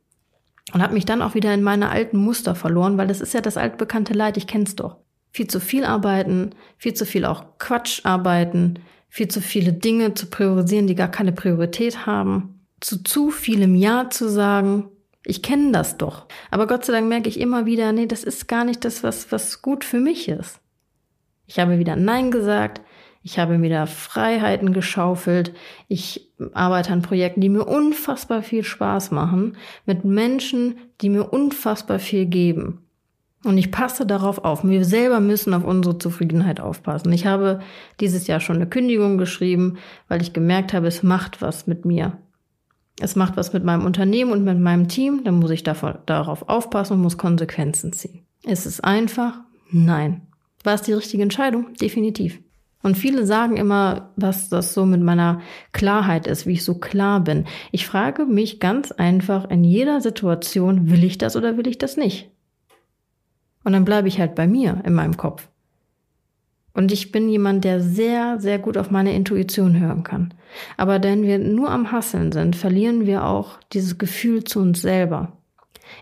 [0.72, 3.40] und habe mich dann auch wieder in meine alten Muster verloren, weil das ist ja
[3.40, 4.96] das altbekannte Leid, ich kenn's doch
[5.30, 10.26] viel zu viel arbeiten, viel zu viel auch Quatsch arbeiten, viel zu viele Dinge zu
[10.26, 12.54] priorisieren, die gar keine Priorität haben.
[12.80, 14.88] zu zu vielem Ja zu sagen.
[15.24, 16.26] Ich kenne das doch.
[16.50, 19.32] Aber Gott sei Dank merke ich immer wieder, nee, das ist gar nicht das, was,
[19.32, 20.60] was gut für mich ist.
[21.46, 22.80] Ich habe wieder Nein gesagt.
[23.22, 25.52] Ich habe wieder Freiheiten geschaufelt.
[25.88, 31.98] Ich arbeite an Projekten, die mir unfassbar viel Spaß machen, mit Menschen, die mir unfassbar
[31.98, 32.87] viel geben.
[33.44, 34.64] Und ich passe darauf auf.
[34.64, 37.12] Wir selber müssen auf unsere Zufriedenheit aufpassen.
[37.12, 37.60] Ich habe
[38.00, 39.78] dieses Jahr schon eine Kündigung geschrieben,
[40.08, 42.18] weil ich gemerkt habe, es macht was mit mir.
[43.00, 45.22] Es macht was mit meinem Unternehmen und mit meinem Team.
[45.24, 48.22] Dann muss ich davon, darauf aufpassen und muss Konsequenzen ziehen.
[48.42, 49.40] Ist es einfach?
[49.70, 50.22] Nein.
[50.64, 51.74] War es die richtige Entscheidung?
[51.80, 52.40] Definitiv.
[52.82, 55.40] Und viele sagen immer, was das so mit meiner
[55.72, 57.44] Klarheit ist, wie ich so klar bin.
[57.72, 61.96] Ich frage mich ganz einfach in jeder Situation, will ich das oder will ich das
[61.96, 62.30] nicht?
[63.68, 65.46] Und dann bleibe ich halt bei mir in meinem Kopf.
[66.72, 70.32] Und ich bin jemand, der sehr, sehr gut auf meine Intuition hören kann.
[70.78, 75.36] Aber wenn wir nur am Hasseln sind, verlieren wir auch dieses Gefühl zu uns selber.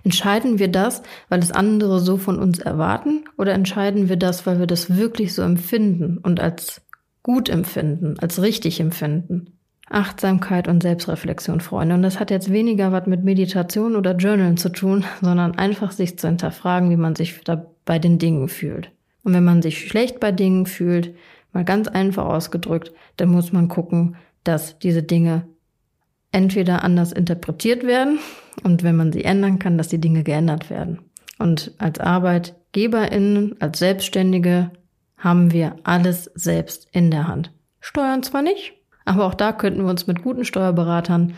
[0.04, 4.60] Entscheiden wir das, weil es andere so von uns erwarten, oder entscheiden wir das, weil
[4.60, 6.82] wir das wirklich so empfinden und als
[7.24, 9.55] gut empfinden, als richtig empfinden?
[9.88, 11.94] Achtsamkeit und Selbstreflexion, Freunde.
[11.94, 16.18] Und das hat jetzt weniger was mit Meditation oder Journalen zu tun, sondern einfach sich
[16.18, 18.90] zu hinterfragen, wie man sich da bei den Dingen fühlt.
[19.22, 21.14] Und wenn man sich schlecht bei Dingen fühlt,
[21.52, 25.46] mal ganz einfach ausgedrückt, dann muss man gucken, dass diese Dinge
[26.32, 28.18] entweder anders interpretiert werden
[28.62, 31.00] und wenn man sie ändern kann, dass die Dinge geändert werden.
[31.38, 34.70] Und als ArbeitgeberInnen, als Selbstständige
[35.16, 37.52] haben wir alles selbst in der Hand.
[37.80, 38.74] Steuern zwar nicht,
[39.06, 41.34] aber auch da könnten wir uns mit guten Steuerberatern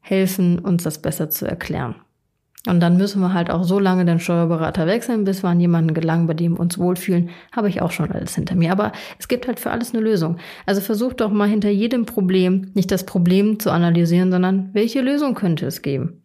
[0.00, 1.96] helfen, uns das besser zu erklären.
[2.68, 5.94] Und dann müssen wir halt auch so lange den Steuerberater wechseln, bis wir an jemanden
[5.94, 7.30] gelangen, bei dem wir uns wohlfühlen.
[7.52, 8.70] Habe ich auch schon alles hinter mir.
[8.70, 10.36] Aber es gibt halt für alles eine Lösung.
[10.66, 15.34] Also versucht doch mal hinter jedem Problem nicht das Problem zu analysieren, sondern welche Lösung
[15.34, 16.22] könnte es geben?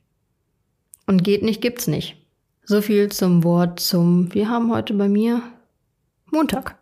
[1.08, 2.18] Und geht nicht, gibt's nicht.
[2.64, 5.42] So viel zum Wort zum, wir haben heute bei mir
[6.32, 6.76] Montag.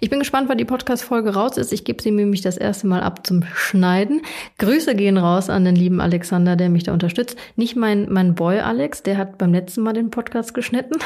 [0.00, 1.72] Ich bin gespannt, wann die Podcast-Folge raus ist.
[1.72, 4.22] Ich gebe sie nämlich das erste Mal ab zum Schneiden.
[4.58, 7.36] Grüße gehen raus an den lieben Alexander, der mich da unterstützt.
[7.56, 10.98] Nicht mein, mein Boy Alex, der hat beim letzten Mal den Podcast geschnitten.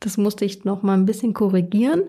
[0.00, 2.02] Das musste ich noch mal ein bisschen korrigieren,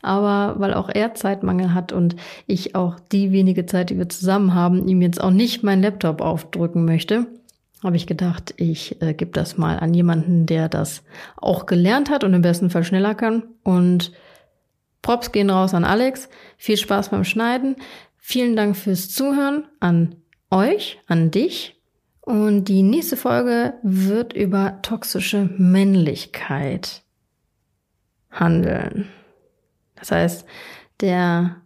[0.00, 4.54] aber weil auch er Zeitmangel hat und ich auch die wenige Zeit, die wir zusammen
[4.54, 7.26] haben, ihm jetzt auch nicht meinen Laptop aufdrücken möchte,
[7.82, 11.02] habe ich gedacht, ich äh, gebe das mal an jemanden, der das
[11.36, 14.12] auch gelernt hat und im besten Fall schneller kann und
[15.04, 16.30] Props gehen raus an Alex.
[16.56, 17.76] Viel Spaß beim Schneiden.
[18.16, 20.16] Vielen Dank fürs Zuhören an
[20.50, 21.78] euch, an dich.
[22.22, 27.02] Und die nächste Folge wird über toxische Männlichkeit
[28.30, 29.10] handeln.
[29.94, 30.46] Das heißt,
[31.02, 31.56] der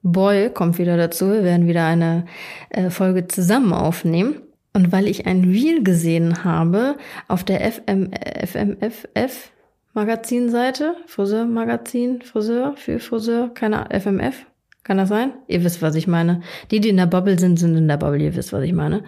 [0.00, 1.30] Boy kommt wieder dazu.
[1.30, 2.24] Wir werden wieder eine
[2.70, 4.36] äh, Folge zusammen aufnehmen.
[4.72, 6.96] Und weil ich ein Reel gesehen habe
[7.28, 8.12] auf der FM,
[8.46, 9.52] FMFF,
[9.94, 14.46] Magazinseite, Friseurmagazin, Friseur, für Friseur, keine FMF,
[14.84, 15.32] kann das sein?
[15.46, 16.40] Ihr wisst, was ich meine.
[16.70, 19.04] Die, die in der Bubble sind, sind in der Bubble, ihr wisst, was ich meine.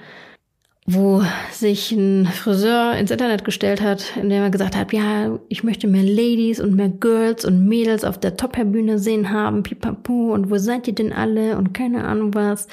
[0.87, 5.64] Wo sich ein Friseur ins Internet gestellt hat, in dem er gesagt hat, ja, ich
[5.64, 10.51] möchte mehr Ladies und mehr Girls und Mädels auf der Top-Bühne sehen haben, pipapo, und
[10.51, 12.68] wo seid ihr denn alle und keine Ahnung was.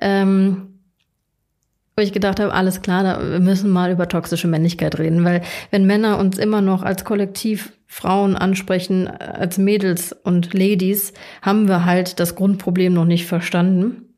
[0.00, 0.71] Ähm,
[2.02, 5.42] wo ich gedacht habe, alles klar, da, wir müssen mal über toxische Männlichkeit reden, weil
[5.70, 11.84] wenn Männer uns immer noch als Kollektiv Frauen ansprechen, als Mädels und Ladies, haben wir
[11.84, 14.08] halt das Grundproblem noch nicht verstanden.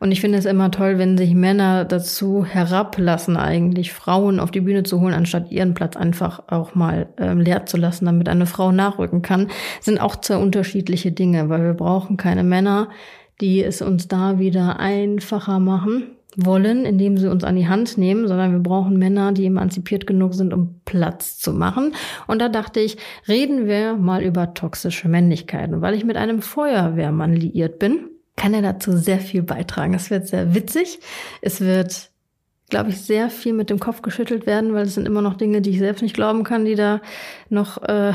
[0.00, 4.62] Und ich finde es immer toll, wenn sich Männer dazu herablassen, eigentlich Frauen auf die
[4.62, 8.46] Bühne zu holen, anstatt ihren Platz einfach auch mal äh, leer zu lassen, damit eine
[8.46, 12.88] Frau nachrücken kann, sind auch zwei unterschiedliche Dinge, weil wir brauchen keine Männer,
[13.40, 18.28] die es uns da wieder einfacher machen wollen, indem sie uns an die Hand nehmen,
[18.28, 21.94] sondern wir brauchen Männer, die emanzipiert genug sind, um Platz zu machen.
[22.26, 22.96] Und da dachte ich,
[23.28, 25.72] reden wir mal über toxische Männlichkeit.
[25.72, 29.94] Und weil ich mit einem Feuerwehrmann liiert bin, kann er dazu sehr viel beitragen.
[29.94, 31.00] Es wird sehr witzig.
[31.42, 32.10] Es wird,
[32.70, 35.60] glaube ich, sehr viel mit dem Kopf geschüttelt werden, weil es sind immer noch Dinge,
[35.60, 37.00] die ich selbst nicht glauben kann, die da
[37.48, 38.12] noch äh,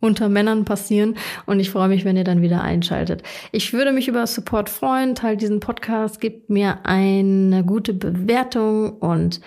[0.00, 1.16] unter Männern passieren
[1.46, 3.22] und ich freue mich, wenn ihr dann wieder einschaltet.
[3.52, 9.40] Ich würde mich über Support freuen, teilt diesen Podcast, gebt mir eine gute Bewertung und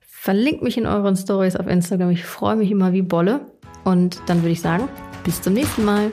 [0.00, 2.10] verlinkt mich in euren Stories auf Instagram.
[2.10, 3.40] Ich freue mich immer wie Bolle
[3.84, 4.88] und dann würde ich sagen,
[5.24, 6.10] bis zum nächsten Mal.